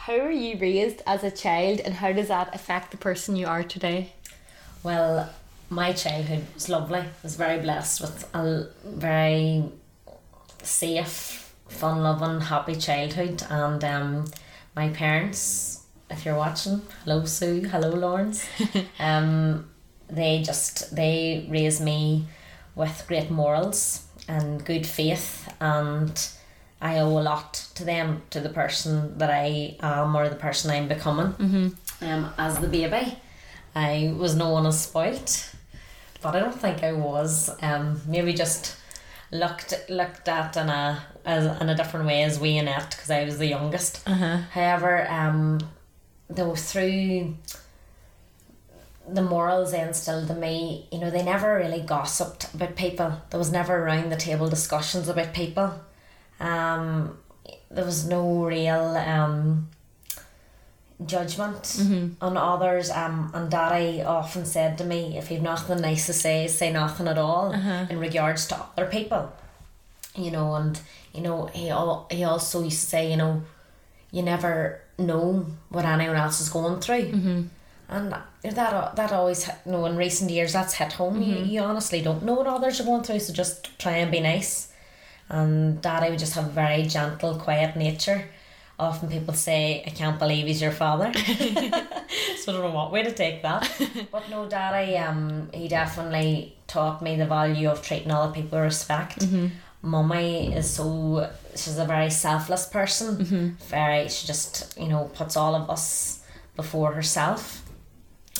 How 0.04 0.16
were 0.16 0.30
you 0.30 0.56
raised 0.56 1.02
as 1.06 1.22
a 1.22 1.30
child 1.30 1.80
and 1.80 1.92
how 1.92 2.10
does 2.12 2.28
that 2.28 2.54
affect 2.54 2.90
the 2.90 2.96
person 2.96 3.36
you 3.36 3.46
are 3.46 3.62
today? 3.62 4.14
Well, 4.82 5.28
my 5.68 5.92
childhood 5.92 6.46
was 6.54 6.70
lovely. 6.70 7.00
I 7.00 7.08
was 7.22 7.36
very 7.36 7.60
blessed 7.60 8.00
with 8.00 8.34
a 8.34 8.68
very 8.82 9.64
safe, 10.62 11.54
fun 11.68 12.02
loving, 12.02 12.40
happy 12.40 12.76
childhood. 12.76 13.42
And 13.50 13.84
um, 13.84 14.24
my 14.74 14.88
parents, 14.88 15.84
if 16.08 16.24
you're 16.24 16.34
watching, 16.34 16.80
hello 17.04 17.26
Sue, 17.26 17.68
hello 17.68 17.90
Lawrence. 17.90 18.48
um, 18.98 19.68
they 20.08 20.42
just 20.42 20.96
they 20.96 21.46
raised 21.50 21.82
me 21.82 22.24
with 22.74 23.04
great 23.06 23.30
morals 23.30 24.06
and 24.26 24.64
good 24.64 24.86
faith 24.86 25.52
and 25.60 26.30
I 26.80 26.98
owe 26.98 27.18
a 27.18 27.20
lot 27.20 27.54
to 27.74 27.84
them, 27.84 28.22
to 28.30 28.40
the 28.40 28.48
person 28.48 29.18
that 29.18 29.30
I 29.30 29.76
am 29.80 30.16
or 30.16 30.28
the 30.28 30.36
person 30.36 30.70
I'm 30.70 30.88
becoming. 30.88 31.32
Mm-hmm. 31.32 32.04
Um, 32.04 32.32
as 32.38 32.58
the 32.58 32.68
baby, 32.68 33.18
I 33.74 34.14
was 34.16 34.34
known 34.34 34.66
as 34.66 34.80
spoilt, 34.80 35.54
but 36.22 36.34
I 36.34 36.40
don't 36.40 36.58
think 36.58 36.82
I 36.82 36.92
was. 36.92 37.50
Um, 37.62 38.00
maybe 38.06 38.32
just 38.32 38.76
looked 39.32 39.74
looked 39.88 40.28
at 40.28 40.56
in 40.56 40.68
a 40.68 41.02
as 41.24 41.44
in 41.60 41.68
a 41.68 41.76
different 41.76 42.06
way 42.06 42.22
as 42.22 42.40
we 42.40 42.56
Annette 42.56 42.90
because 42.90 43.10
I 43.10 43.24
was 43.24 43.38
the 43.38 43.46
youngest. 43.46 44.02
Uh-huh. 44.06 44.38
However, 44.52 45.06
um, 45.10 45.60
though 46.28 46.54
through 46.54 47.36
the 49.06 49.22
morals 49.22 49.72
they 49.72 49.80
instilled 49.80 50.30
in 50.30 50.40
me, 50.40 50.88
you 50.92 50.98
know, 50.98 51.10
they 51.10 51.22
never 51.22 51.56
really 51.56 51.82
gossiped 51.82 52.52
about 52.54 52.76
people. 52.76 53.20
There 53.30 53.38
was 53.38 53.52
never 53.52 53.76
around 53.76 54.10
the 54.10 54.16
table 54.16 54.48
discussions 54.48 55.08
about 55.08 55.34
people. 55.34 55.74
Um, 56.40 57.16
there 57.70 57.84
was 57.84 58.06
no 58.06 58.44
real 58.44 58.96
um, 58.96 59.68
judgment 61.06 61.76
on 62.20 62.36
others. 62.36 62.90
Um, 62.90 63.30
and 63.34 63.50
Daddy 63.50 64.02
often 64.02 64.44
said 64.44 64.78
to 64.78 64.84
me, 64.84 65.16
if 65.18 65.30
you've 65.30 65.42
nothing 65.42 65.80
nice 65.80 66.06
to 66.06 66.12
say, 66.12 66.46
say 66.48 66.72
nothing 66.72 67.08
at 67.08 67.18
all 67.18 67.52
in 67.90 67.98
regards 67.98 68.46
to 68.48 68.56
other 68.56 68.86
people. 68.86 69.32
You 70.16 70.30
know, 70.30 70.54
and 70.56 70.78
you 71.14 71.20
know, 71.22 71.46
he 71.46 71.70
al- 71.70 72.06
he 72.10 72.24
also 72.24 72.62
used 72.64 72.80
to 72.80 72.86
say, 72.86 73.10
you 73.10 73.16
know, 73.16 73.42
you 74.10 74.22
never 74.22 74.80
know 74.98 75.46
what 75.68 75.84
anyone 75.84 76.16
else 76.16 76.40
is 76.40 76.48
going 76.48 76.80
through. 76.80 77.12
And 77.88 78.12
that 78.42 78.96
that 78.96 79.12
always 79.12 79.48
you 79.66 79.72
know 79.72 79.84
in 79.86 79.96
recent 79.96 80.30
years 80.30 80.52
that's 80.52 80.74
hit 80.74 80.92
home. 80.94 81.22
You, 81.22 81.36
you 81.44 81.60
honestly 81.60 82.02
don't 82.02 82.22
know 82.24 82.34
what 82.34 82.46
others 82.46 82.80
are 82.80 82.84
going 82.84 83.02
through, 83.02 83.20
so 83.20 83.32
just 83.32 83.78
try 83.78 83.96
and 83.98 84.10
be 84.10 84.20
nice. 84.20 84.69
And 85.30 85.80
Daddy 85.80 86.10
would 86.10 86.18
just 86.18 86.34
have 86.34 86.46
a 86.46 86.50
very 86.50 86.82
gentle, 86.82 87.36
quiet 87.36 87.76
nature. 87.76 88.28
Often 88.78 89.10
people 89.10 89.34
say, 89.34 89.84
"I 89.86 89.90
can't 89.90 90.18
believe 90.18 90.46
he's 90.46 90.60
your 90.60 90.72
father." 90.72 91.12
so 91.14 91.22
I 91.22 92.42
don't 92.46 92.62
know 92.62 92.70
what 92.70 92.90
way 92.92 93.02
to 93.04 93.12
take 93.12 93.42
that. 93.42 93.70
but 94.10 94.28
no, 94.28 94.48
Daddy, 94.48 94.96
um, 94.98 95.48
he 95.54 95.68
definitely 95.68 96.56
taught 96.66 97.00
me 97.02 97.16
the 97.16 97.26
value 97.26 97.68
of 97.68 97.82
treating 97.82 98.10
other 98.10 98.32
people 98.32 98.58
with 98.58 98.64
respect. 98.64 99.26
Mummy 99.82 100.52
is 100.54 100.68
so 100.68 101.30
she's 101.52 101.78
a 101.78 101.86
very 101.86 102.10
selfless 102.10 102.66
person. 102.66 103.56
Very 103.68 104.08
she 104.08 104.26
just 104.26 104.78
you 104.78 104.88
know 104.88 105.10
puts 105.14 105.36
all 105.36 105.54
of 105.54 105.70
us 105.70 106.22
before 106.56 106.92
herself. 106.92 107.62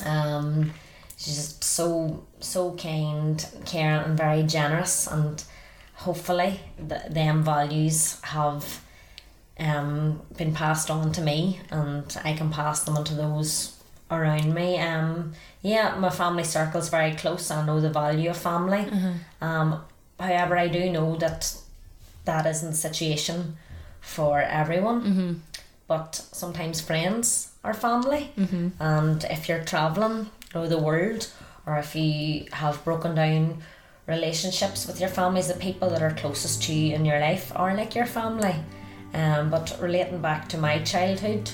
Um, 0.05 0.73
she's 1.17 1.37
just 1.37 1.65
so 1.65 2.27
so 2.41 2.75
kind, 2.75 3.47
caring, 3.65 4.05
and 4.05 4.17
very 4.19 4.43
generous. 4.43 5.07
And 5.07 5.43
hopefully, 6.05 6.61
th- 6.89 7.09
them 7.11 7.43
values 7.43 8.21
have 8.23 8.65
um 9.59 10.21
been 10.37 10.55
passed 10.55 10.91
on 10.91 11.13
to 11.13 11.21
me, 11.21 11.61
and 11.71 12.17
I 12.25 12.33
can 12.35 12.51
pass 12.51 12.85
them 12.85 12.97
on 12.97 13.05
to 13.05 13.15
those 13.15 13.77
around 14.11 14.55
me. 14.55 14.79
Um, 14.81 15.33
yeah, 15.63 15.97
my 15.99 16.11
family 16.11 16.45
circle 16.45 16.81
is 16.81 16.89
very 16.89 17.13
close. 17.15 17.51
I 17.51 17.65
know 17.67 17.81
the 17.81 17.91
value 17.91 18.31
of 18.31 18.37
family. 18.37 18.85
Um, 19.41 19.83
however, 20.19 20.57
I 20.59 20.69
do 20.69 20.91
know 20.91 21.17
that 21.17 21.55
that 22.25 22.47
isn't 22.47 22.71
the 22.71 22.77
situation 22.77 23.57
for 24.01 24.41
everyone. 24.41 25.43
But 25.87 26.15
sometimes 26.33 26.81
friends 26.81 27.51
are 27.65 27.75
family, 27.75 28.33
and 28.79 29.25
if 29.25 29.49
you're 29.49 29.65
traveling 29.65 30.31
through 30.51 30.69
the 30.69 30.79
world, 30.79 31.29
or 31.67 31.79
if 31.79 31.95
you 31.97 32.47
have 32.53 32.85
broken 32.85 33.15
down 33.15 33.63
relationships 34.11 34.87
with 34.87 35.01
your 35.01 35.09
families, 35.09 35.49
the 35.49 35.55
people 35.55 35.89
that 35.91 36.03
are 36.03 36.11
closest 36.11 36.63
to 36.65 36.75
you 36.75 36.95
in 36.95 37.05
your 37.05 37.21
life 37.21 37.51
are 37.57 37.75
like 37.75 37.95
your 37.95 38.07
family. 38.07 38.57
Um, 39.15 39.51
but 39.51 39.77
relating 39.81 40.21
back 40.21 40.49
to 40.51 40.59
my 40.59 40.81
childhood 40.81 41.51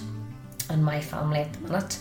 and 0.69 0.85
my 0.85 1.01
family 1.01 1.41
at 1.41 1.53
the 1.53 1.61
minute, 1.61 1.99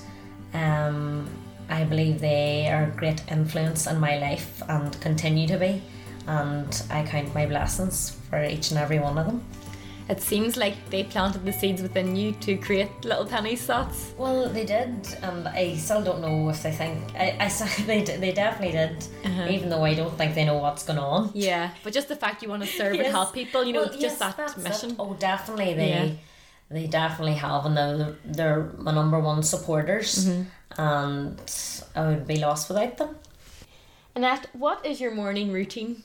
um, 0.54 1.30
I 1.70 1.84
believe 1.84 2.20
they 2.20 2.70
are 2.70 2.86
a 2.86 2.98
great 2.98 3.22
influence 3.32 3.86
in 3.86 4.00
my 4.00 4.18
life 4.18 4.64
and 4.68 5.00
continue 5.02 5.48
to 5.48 5.58
be. 5.58 5.82
And 6.28 6.84
I 6.90 7.04
count 7.04 7.36
my 7.36 7.46
blessings 7.46 8.18
for 8.30 8.44
each 8.44 8.72
and 8.72 8.80
every 8.80 9.00
one 9.00 9.18
of 9.18 9.26
them. 9.28 9.44
It 10.08 10.22
seems 10.22 10.56
like 10.56 10.76
they 10.92 11.04
planted 11.04 11.44
the 11.46 11.52
seeds 11.52 11.82
within 11.82 12.16
you 12.16 12.34
to 12.34 12.58
create 12.58 12.90
little 13.04 13.26
penny 13.26 13.56
thoughts. 13.56 14.14
Well, 14.18 14.48
they 14.50 14.64
did, 14.64 14.94
and 15.24 15.48
I 15.48 15.76
still 15.78 16.04
don't 16.04 16.22
know 16.22 16.48
if 16.50 16.62
they 16.62 16.72
think. 16.72 17.00
I, 17.16 17.36
I 17.40 17.48
they, 17.88 18.04
they 18.04 18.32
definitely 18.32 18.74
did, 18.74 19.04
even 19.50 19.70
though 19.70 19.84
I 19.84 19.96
don't 19.96 20.16
think 20.16 20.36
they 20.36 20.46
know 20.46 20.58
what's 20.58 20.84
going 20.84 21.00
on. 21.00 21.32
Yeah, 21.34 21.72
but 21.84 21.92
just 21.92 22.08
the 22.08 22.16
fact 22.16 22.44
you 22.44 22.50
want 22.50 22.62
to 22.64 22.70
serve 22.70 22.94
and 23.00 23.08
help 23.08 23.34
people, 23.34 23.64
you 23.64 23.74
know, 23.74 23.82
Well, 23.82 23.90
it's 23.94 23.98
yes, 24.02 24.20
just 24.20 24.38
that 24.38 24.58
mission. 24.64 24.92
it. 24.92 24.96
Oh, 25.00 25.16
definitely 25.18 25.74
they 25.74 25.90
Yeah. 25.90 26.10
they 26.70 26.86
definitely 26.86 27.36
have, 27.36 27.66
and 27.66 27.76
they're, 27.76 28.16
they're 28.26 28.64
my 28.78 28.92
number 28.94 29.20
one 29.20 29.42
supporters, 29.42 30.28
Mm-hmm. 30.28 30.82
and 30.82 31.42
I 31.96 32.08
would 32.10 32.28
be 32.28 32.38
lost 32.38 32.70
without 32.70 32.98
them. 32.98 33.16
Annette, 34.16 34.48
what 34.54 34.86
is 34.86 35.02
your 35.02 35.14
morning 35.16 35.52
routine? 35.52 36.04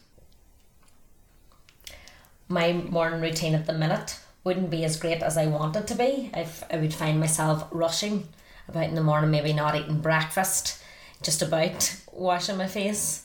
My 2.50 2.72
morning 2.72 3.20
routine 3.20 3.54
at 3.54 3.66
the 3.66 3.72
minute 3.72 4.18
wouldn't 4.42 4.70
be 4.70 4.84
as 4.84 4.96
great 4.96 5.22
as 5.22 5.38
I 5.38 5.46
want 5.46 5.76
it 5.76 5.86
to 5.86 5.94
be. 5.94 6.32
If 6.34 6.64
I 6.68 6.78
would 6.78 6.92
find 6.92 7.20
myself 7.20 7.68
rushing 7.70 8.28
about 8.68 8.88
in 8.88 8.96
the 8.96 9.04
morning, 9.04 9.30
maybe 9.30 9.52
not 9.52 9.76
eating 9.76 10.00
breakfast, 10.00 10.82
just 11.22 11.42
about 11.42 11.96
washing 12.12 12.56
my 12.56 12.66
face. 12.66 13.24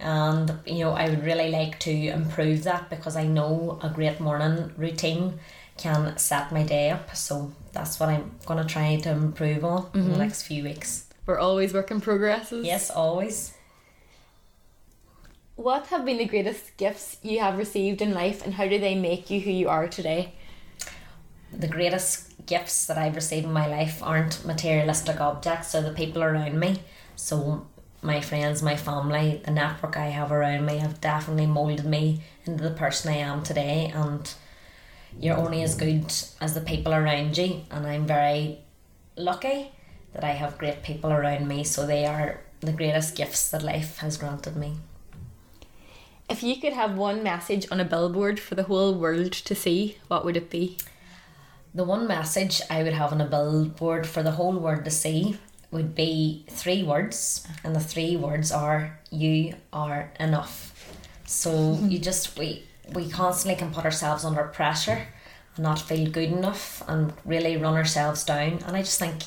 And 0.00 0.58
you 0.66 0.80
know, 0.80 0.90
I 0.90 1.08
would 1.08 1.24
really 1.24 1.52
like 1.52 1.78
to 1.80 1.92
improve 1.92 2.64
that 2.64 2.90
because 2.90 3.14
I 3.14 3.28
know 3.28 3.78
a 3.80 3.90
great 3.90 4.18
morning 4.18 4.72
routine 4.76 5.38
can 5.76 6.18
set 6.18 6.50
my 6.50 6.64
day 6.64 6.90
up. 6.90 7.14
So 7.14 7.52
that's 7.70 8.00
what 8.00 8.08
I'm 8.08 8.32
gonna 8.44 8.64
try 8.64 8.96
to 8.96 9.10
improve 9.10 9.64
on 9.64 9.88
in 9.94 10.00
the 10.00 10.10
mm-hmm. 10.10 10.18
next 10.18 10.42
few 10.42 10.64
weeks. 10.64 11.06
We're 11.26 11.38
always 11.38 11.72
work 11.72 11.92
in 11.92 12.00
progresses. 12.00 12.66
Yes, 12.66 12.90
always. 12.90 13.53
What 15.56 15.86
have 15.86 16.04
been 16.04 16.18
the 16.18 16.24
greatest 16.24 16.76
gifts 16.76 17.18
you 17.22 17.40
have 17.40 17.58
received 17.58 18.02
in 18.02 18.12
life 18.12 18.44
and 18.44 18.54
how 18.54 18.66
do 18.66 18.78
they 18.78 18.94
make 18.94 19.30
you 19.30 19.40
who 19.40 19.50
you 19.50 19.68
are 19.68 19.88
today? 19.88 20.34
the 21.58 21.68
greatest 21.68 22.46
gifts 22.46 22.86
that 22.86 22.98
I've 22.98 23.14
received 23.14 23.46
in 23.46 23.52
my 23.52 23.66
life 23.66 24.02
aren't 24.02 24.44
materialistic 24.44 25.20
objects, 25.20 25.72
they're 25.72 25.82
the 25.82 25.92
people 25.92 26.22
around 26.22 26.58
me. 26.58 26.80
So 27.16 27.66
my 28.02 28.20
friends, 28.20 28.62
my 28.62 28.76
family, 28.76 29.40
the 29.44 29.50
network 29.50 29.96
I 29.96 30.06
have 30.06 30.32
around 30.32 30.66
me 30.66 30.78
have 30.78 31.00
definitely 31.00 31.46
molded 31.46 31.84
me 31.84 32.22
into 32.44 32.62
the 32.62 32.74
person 32.74 33.12
I 33.12 33.18
am 33.18 33.42
today 33.42 33.90
and 33.94 34.32
you're 35.18 35.36
only 35.36 35.62
as 35.62 35.76
good 35.76 36.12
as 36.40 36.54
the 36.54 36.60
people 36.60 36.92
around 36.92 37.38
you 37.38 37.62
and 37.70 37.86
I'm 37.86 38.06
very 38.06 38.58
lucky 39.16 39.70
that 40.12 40.24
I 40.24 40.32
have 40.32 40.58
great 40.58 40.82
people 40.82 41.12
around 41.12 41.46
me 41.46 41.64
so 41.64 41.86
they 41.86 42.04
are 42.04 42.40
the 42.60 42.72
greatest 42.72 43.16
gifts 43.16 43.50
that 43.50 43.62
life 43.62 43.98
has 43.98 44.16
granted 44.16 44.56
me. 44.56 44.74
If 46.28 46.42
you 46.42 46.58
could 46.58 46.72
have 46.72 46.96
one 46.96 47.22
message 47.22 47.66
on 47.70 47.80
a 47.80 47.84
billboard 47.84 48.40
for 48.40 48.54
the 48.54 48.62
whole 48.62 48.94
world 48.94 49.32
to 49.32 49.54
see, 49.54 49.98
what 50.08 50.24
would 50.24 50.36
it 50.36 50.48
be? 50.48 50.78
The 51.74 51.84
one 51.84 52.06
message 52.06 52.62
I 52.70 52.82
would 52.82 52.94
have 52.94 53.12
on 53.12 53.20
a 53.20 53.26
billboard 53.26 54.06
for 54.06 54.22
the 54.22 54.30
whole 54.32 54.56
world 54.58 54.84
to 54.84 54.90
see 54.90 55.38
would 55.70 55.94
be 55.94 56.46
three 56.48 56.82
words, 56.82 57.46
and 57.62 57.74
the 57.76 57.80
three 57.80 58.16
words 58.16 58.52
are 58.52 58.98
"You 59.10 59.54
are 59.72 60.12
enough." 60.18 60.72
So 61.26 61.74
hmm. 61.74 61.88
you 61.90 61.98
just 61.98 62.38
we 62.38 62.62
we 62.94 63.10
constantly 63.10 63.58
can 63.58 63.74
put 63.74 63.84
ourselves 63.84 64.24
under 64.24 64.44
pressure 64.44 65.08
and 65.56 65.62
not 65.62 65.80
feel 65.80 66.10
good 66.10 66.30
enough 66.30 66.82
and 66.86 67.12
really 67.24 67.56
run 67.56 67.74
ourselves 67.74 68.24
down. 68.24 68.60
And 68.66 68.76
I 68.76 68.82
just 68.82 68.98
think 68.98 69.24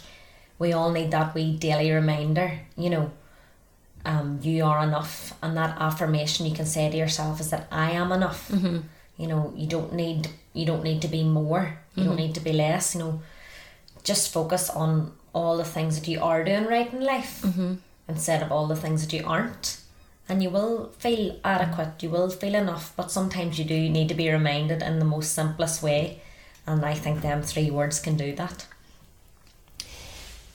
we 0.57 0.73
all 0.73 0.91
need 0.91 1.11
that 1.11 1.35
wee 1.35 1.57
daily 1.57 1.91
reminder. 1.91 2.59
You 2.75 2.89
know, 2.89 3.11
um, 4.05 4.39
you 4.41 4.63
are 4.63 4.83
enough, 4.83 5.33
and 5.41 5.55
that 5.57 5.77
affirmation 5.79 6.45
you 6.45 6.55
can 6.55 6.65
say 6.65 6.89
to 6.89 6.97
yourself 6.97 7.39
is 7.39 7.49
that 7.49 7.67
I 7.71 7.91
am 7.91 8.11
enough. 8.11 8.49
Mm-hmm. 8.49 8.79
You 9.17 9.27
know, 9.27 9.53
you 9.55 9.67
don't 9.67 9.93
need 9.93 10.29
you 10.53 10.65
don't 10.65 10.83
need 10.83 11.01
to 11.01 11.07
be 11.07 11.23
more. 11.23 11.77
You 11.95 12.03
don't 12.03 12.15
need 12.15 12.35
to 12.35 12.39
be 12.39 12.53
less. 12.53 12.93
You 12.93 13.01
know, 13.01 13.21
just 14.03 14.31
focus 14.31 14.69
on 14.69 15.11
all 15.33 15.57
the 15.57 15.63
things 15.63 15.99
that 15.99 16.07
you 16.07 16.21
are 16.21 16.43
doing 16.43 16.65
right 16.65 16.91
in 16.91 17.01
life 17.03 17.43
instead 18.07 18.41
of 18.41 18.51
all 18.51 18.67
the 18.67 18.75
things 18.75 19.05
that 19.05 19.13
you 19.13 19.25
aren't. 19.25 19.81
And 20.29 20.43
you 20.43 20.49
will 20.49 20.91
feel 20.99 21.39
adequate, 21.43 22.03
you 22.03 22.09
will 22.09 22.29
feel 22.29 22.55
enough, 22.55 22.93
but 22.95 23.11
sometimes 23.11 23.57
you 23.57 23.65
do 23.65 23.89
need 23.89 24.09
to 24.09 24.13
be 24.13 24.29
reminded 24.29 24.81
in 24.81 24.99
the 24.99 25.05
most 25.05 25.33
simplest 25.33 25.81
way. 25.81 26.21
And 26.65 26.83
I 26.83 26.95
think 26.95 27.21
them 27.21 27.41
three 27.41 27.71
words 27.71 27.99
can 27.99 28.17
do 28.17 28.35
that. 28.35 28.67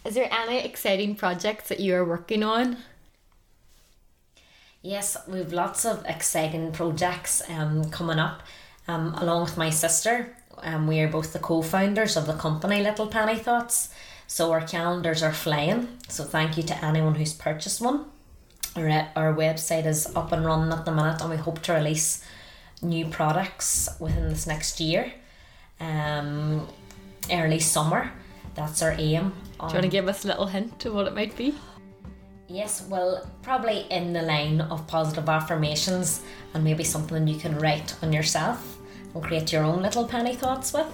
Is 0.04 0.14
there 0.14 0.28
any 0.30 0.58
exciting 0.58 1.14
projects 1.14 1.68
that 1.68 1.80
you 1.80 1.94
are 1.94 2.04
working 2.04 2.42
on? 2.42 2.76
Yes, 4.82 5.16
we've 5.28 5.52
lots 5.52 5.84
of 5.84 6.04
exciting 6.06 6.72
projects 6.72 7.40
um, 7.48 7.88
coming 7.90 8.18
up. 8.18 8.42
Um, 8.88 9.14
along 9.14 9.42
with 9.42 9.56
my 9.56 9.70
sister, 9.70 10.36
um, 10.58 10.88
we 10.88 10.98
are 11.00 11.08
both 11.08 11.32
the 11.32 11.38
co-founders 11.38 12.16
of 12.16 12.26
the 12.26 12.34
company 12.34 12.82
Little 12.82 13.06
Penny 13.06 13.36
Thoughts. 13.36 13.90
So 14.26 14.50
our 14.50 14.66
calendars 14.66 15.22
are 15.22 15.32
flying. 15.32 15.86
So 16.08 16.24
thank 16.24 16.56
you 16.56 16.64
to 16.64 16.84
anyone 16.84 17.14
who's 17.14 17.32
purchased 17.32 17.80
one. 17.80 18.06
Our, 18.74 18.88
our 19.14 19.34
website 19.34 19.86
is 19.86 20.16
up 20.16 20.32
and 20.32 20.44
running 20.44 20.72
at 20.72 20.84
the 20.84 20.92
minute, 20.92 21.20
and 21.20 21.30
we 21.30 21.36
hope 21.36 21.62
to 21.62 21.74
release 21.74 22.24
new 22.80 23.06
products 23.06 23.88
within 24.00 24.30
this 24.30 24.48
next 24.48 24.80
year. 24.80 25.12
Um, 25.78 26.66
early 27.30 27.60
summer. 27.60 28.10
That's 28.54 28.82
our 28.82 28.92
aim. 28.98 29.32
Do 29.60 29.66
you 29.66 29.72
want 29.74 29.82
to 29.82 29.88
give 29.88 30.08
us 30.08 30.24
a 30.24 30.28
little 30.28 30.46
hint 30.46 30.80
to 30.80 30.92
what 30.92 31.06
it 31.06 31.14
might 31.14 31.36
be? 31.36 31.54
Yes, 32.52 32.86
well, 32.90 33.26
probably 33.40 33.86
in 33.88 34.12
the 34.12 34.20
line 34.20 34.60
of 34.60 34.86
positive 34.86 35.26
affirmations 35.26 36.20
and 36.52 36.62
maybe 36.62 36.84
something 36.84 37.26
you 37.26 37.38
can 37.38 37.58
write 37.58 37.96
on 38.02 38.12
yourself 38.12 38.76
and 39.14 39.24
create 39.24 39.50
your 39.52 39.64
own 39.64 39.80
little 39.80 40.06
penny 40.06 40.34
thoughts 40.34 40.74
with. 40.74 40.92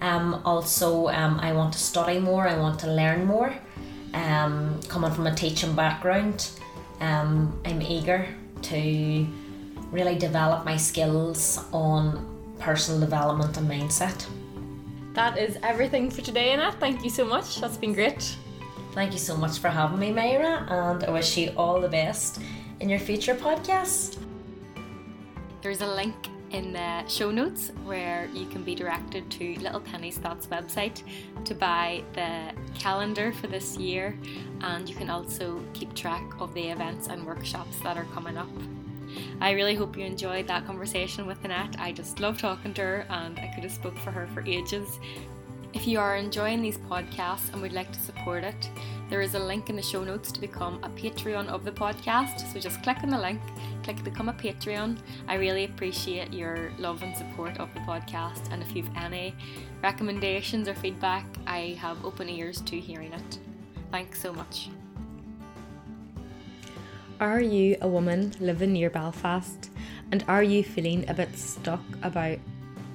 Um, 0.00 0.40
also, 0.46 1.08
um, 1.08 1.38
I 1.40 1.52
want 1.52 1.74
to 1.74 1.78
study 1.78 2.18
more, 2.18 2.48
I 2.48 2.56
want 2.56 2.80
to 2.80 2.86
learn 2.86 3.26
more. 3.26 3.54
Um, 4.14 4.80
coming 4.88 5.10
from 5.10 5.26
a 5.26 5.34
teaching 5.34 5.76
background, 5.76 6.48
um, 7.00 7.60
I'm 7.66 7.82
eager 7.82 8.26
to 8.62 9.26
really 9.90 10.16
develop 10.16 10.64
my 10.64 10.78
skills 10.78 11.62
on 11.70 12.26
personal 12.58 12.98
development 12.98 13.58
and 13.58 13.68
mindset. 13.68 14.26
That 15.12 15.36
is 15.36 15.58
everything 15.62 16.10
for 16.10 16.22
today, 16.22 16.54
Annette. 16.54 16.80
Thank 16.80 17.04
you 17.04 17.10
so 17.10 17.26
much. 17.26 17.60
That's 17.60 17.76
been 17.76 17.92
great. 17.92 18.36
Thank 18.94 19.12
you 19.12 19.18
so 19.18 19.36
much 19.36 19.58
for 19.58 19.70
having 19.70 19.98
me, 19.98 20.12
Myra, 20.12 20.68
and 20.70 21.02
I 21.02 21.10
wish 21.10 21.36
you 21.36 21.52
all 21.56 21.80
the 21.80 21.88
best 21.88 22.40
in 22.78 22.88
your 22.88 23.00
future 23.00 23.34
podcasts. 23.34 24.16
There's 25.62 25.80
a 25.80 25.86
link 25.86 26.14
in 26.52 26.72
the 26.72 27.04
show 27.08 27.32
notes 27.32 27.72
where 27.84 28.28
you 28.32 28.46
can 28.46 28.62
be 28.62 28.76
directed 28.76 29.28
to 29.32 29.58
Little 29.58 29.80
Penny's 29.80 30.18
Thoughts 30.18 30.46
website 30.46 31.02
to 31.44 31.56
buy 31.56 32.04
the 32.12 32.52
calendar 32.78 33.32
for 33.32 33.48
this 33.48 33.76
year, 33.76 34.16
and 34.60 34.88
you 34.88 34.94
can 34.94 35.10
also 35.10 35.60
keep 35.72 35.92
track 35.94 36.22
of 36.38 36.54
the 36.54 36.68
events 36.68 37.08
and 37.08 37.26
workshops 37.26 37.80
that 37.80 37.96
are 37.96 38.06
coming 38.14 38.36
up. 38.36 38.48
I 39.40 39.50
really 39.50 39.74
hope 39.74 39.96
you 39.96 40.04
enjoyed 40.04 40.46
that 40.46 40.66
conversation 40.66 41.26
with 41.26 41.44
Annette. 41.44 41.74
I 41.80 41.90
just 41.90 42.20
love 42.20 42.38
talking 42.38 42.72
to 42.74 42.82
her, 42.82 43.06
and 43.10 43.40
I 43.40 43.50
could 43.56 43.64
have 43.64 43.72
spoke 43.72 43.98
for 43.98 44.12
her 44.12 44.28
for 44.28 44.44
ages. 44.46 45.00
If 45.74 45.88
you 45.88 45.98
are 45.98 46.16
enjoying 46.16 46.62
these 46.62 46.78
podcasts 46.78 47.52
and 47.52 47.60
would 47.60 47.72
like 47.72 47.90
to 47.90 47.98
support 47.98 48.44
it, 48.44 48.70
there 49.10 49.20
is 49.20 49.34
a 49.34 49.38
link 49.40 49.68
in 49.68 49.74
the 49.74 49.82
show 49.82 50.04
notes 50.04 50.30
to 50.30 50.40
become 50.40 50.78
a 50.84 50.88
Patreon 50.88 51.48
of 51.48 51.64
the 51.64 51.72
podcast. 51.72 52.52
So 52.52 52.60
just 52.60 52.80
click 52.84 52.98
on 53.02 53.10
the 53.10 53.18
link, 53.18 53.40
click 53.82 54.02
Become 54.04 54.28
a 54.28 54.32
Patreon. 54.34 54.96
I 55.26 55.34
really 55.34 55.64
appreciate 55.64 56.32
your 56.32 56.70
love 56.78 57.02
and 57.02 57.14
support 57.16 57.58
of 57.58 57.74
the 57.74 57.80
podcast. 57.80 58.52
And 58.52 58.62
if 58.62 58.76
you've 58.76 58.88
any 58.96 59.34
recommendations 59.82 60.68
or 60.68 60.74
feedback, 60.74 61.26
I 61.44 61.76
have 61.80 62.04
open 62.04 62.28
ears 62.28 62.60
to 62.62 62.78
hearing 62.78 63.12
it. 63.12 63.38
Thanks 63.90 64.22
so 64.22 64.32
much. 64.32 64.70
Are 67.18 67.40
you 67.40 67.76
a 67.80 67.88
woman 67.88 68.32
living 68.38 68.72
near 68.72 68.90
Belfast 68.90 69.70
and 70.12 70.24
are 70.28 70.44
you 70.44 70.62
feeling 70.62 71.08
a 71.08 71.14
bit 71.14 71.36
stuck 71.36 71.82
about 72.02 72.38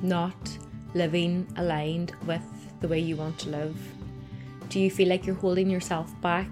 not 0.01 0.57
living 0.93 1.45
aligned 1.57 2.13
with 2.25 2.41
the 2.79 2.87
way 2.87 2.99
you 2.99 3.15
want 3.15 3.37
to 3.39 3.49
live? 3.49 3.77
Do 4.69 4.79
you 4.79 4.91
feel 4.91 5.09
like 5.09 5.25
you're 5.25 5.35
holding 5.35 5.69
yourself 5.69 6.09
back? 6.21 6.47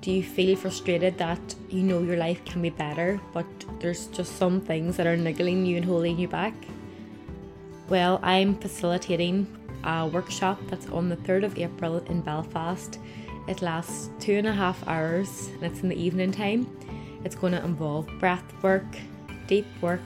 Do 0.00 0.12
you 0.12 0.22
feel 0.22 0.56
frustrated 0.56 1.18
that 1.18 1.54
you 1.68 1.82
know 1.82 2.00
your 2.00 2.16
life 2.16 2.44
can 2.44 2.62
be 2.62 2.70
better, 2.70 3.20
but 3.32 3.46
there's 3.80 4.06
just 4.08 4.36
some 4.36 4.60
things 4.60 4.96
that 4.96 5.06
are 5.06 5.16
niggling 5.16 5.66
you 5.66 5.76
and 5.76 5.84
holding 5.84 6.18
you 6.18 6.28
back? 6.28 6.54
Well, 7.88 8.20
I'm 8.22 8.56
facilitating 8.56 9.46
a 9.84 10.06
workshop 10.06 10.60
that's 10.68 10.88
on 10.90 11.08
the 11.08 11.16
3rd 11.16 11.44
of 11.44 11.58
April 11.58 11.98
in 12.06 12.20
Belfast. 12.20 12.98
It 13.48 13.62
lasts 13.62 14.10
two 14.20 14.34
and 14.34 14.46
a 14.46 14.52
half 14.52 14.86
hours 14.88 15.48
and 15.54 15.62
it's 15.64 15.80
in 15.80 15.88
the 15.88 16.00
evening 16.00 16.32
time. 16.32 16.66
It's 17.24 17.34
going 17.34 17.52
to 17.52 17.64
involve 17.64 18.06
breath 18.18 18.44
work, 18.62 18.86
deep 19.46 19.66
work, 19.80 20.02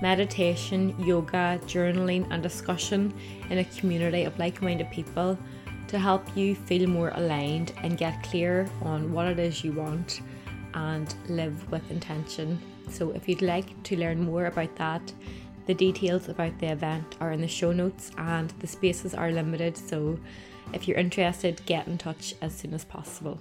meditation, 0.00 0.94
yoga, 0.98 1.60
journaling, 1.66 2.26
and 2.30 2.42
discussion 2.42 3.12
in 3.50 3.58
a 3.58 3.64
community 3.64 4.24
of 4.24 4.38
like 4.38 4.62
minded 4.62 4.90
people 4.90 5.38
to 5.88 5.98
help 5.98 6.36
you 6.36 6.54
feel 6.54 6.88
more 6.88 7.10
aligned 7.14 7.72
and 7.82 7.98
get 7.98 8.22
clear 8.22 8.68
on 8.82 9.12
what 9.12 9.26
it 9.26 9.38
is 9.38 9.64
you 9.64 9.72
want 9.72 10.20
and 10.74 11.14
live 11.28 11.70
with 11.70 11.90
intention. 11.90 12.60
So, 12.88 13.10
if 13.10 13.28
you'd 13.28 13.42
like 13.42 13.82
to 13.84 13.96
learn 13.96 14.22
more 14.22 14.46
about 14.46 14.74
that, 14.76 15.12
the 15.66 15.74
details 15.74 16.28
about 16.28 16.58
the 16.58 16.72
event 16.72 17.16
are 17.20 17.32
in 17.32 17.40
the 17.40 17.48
show 17.48 17.72
notes 17.72 18.12
and 18.18 18.50
the 18.60 18.66
spaces 18.66 19.14
are 19.14 19.30
limited. 19.30 19.76
So, 19.76 20.18
if 20.72 20.86
you're 20.86 20.96
interested, 20.96 21.60
get 21.66 21.86
in 21.86 21.98
touch 21.98 22.34
as 22.40 22.54
soon 22.54 22.74
as 22.74 22.84
possible. 22.84 23.38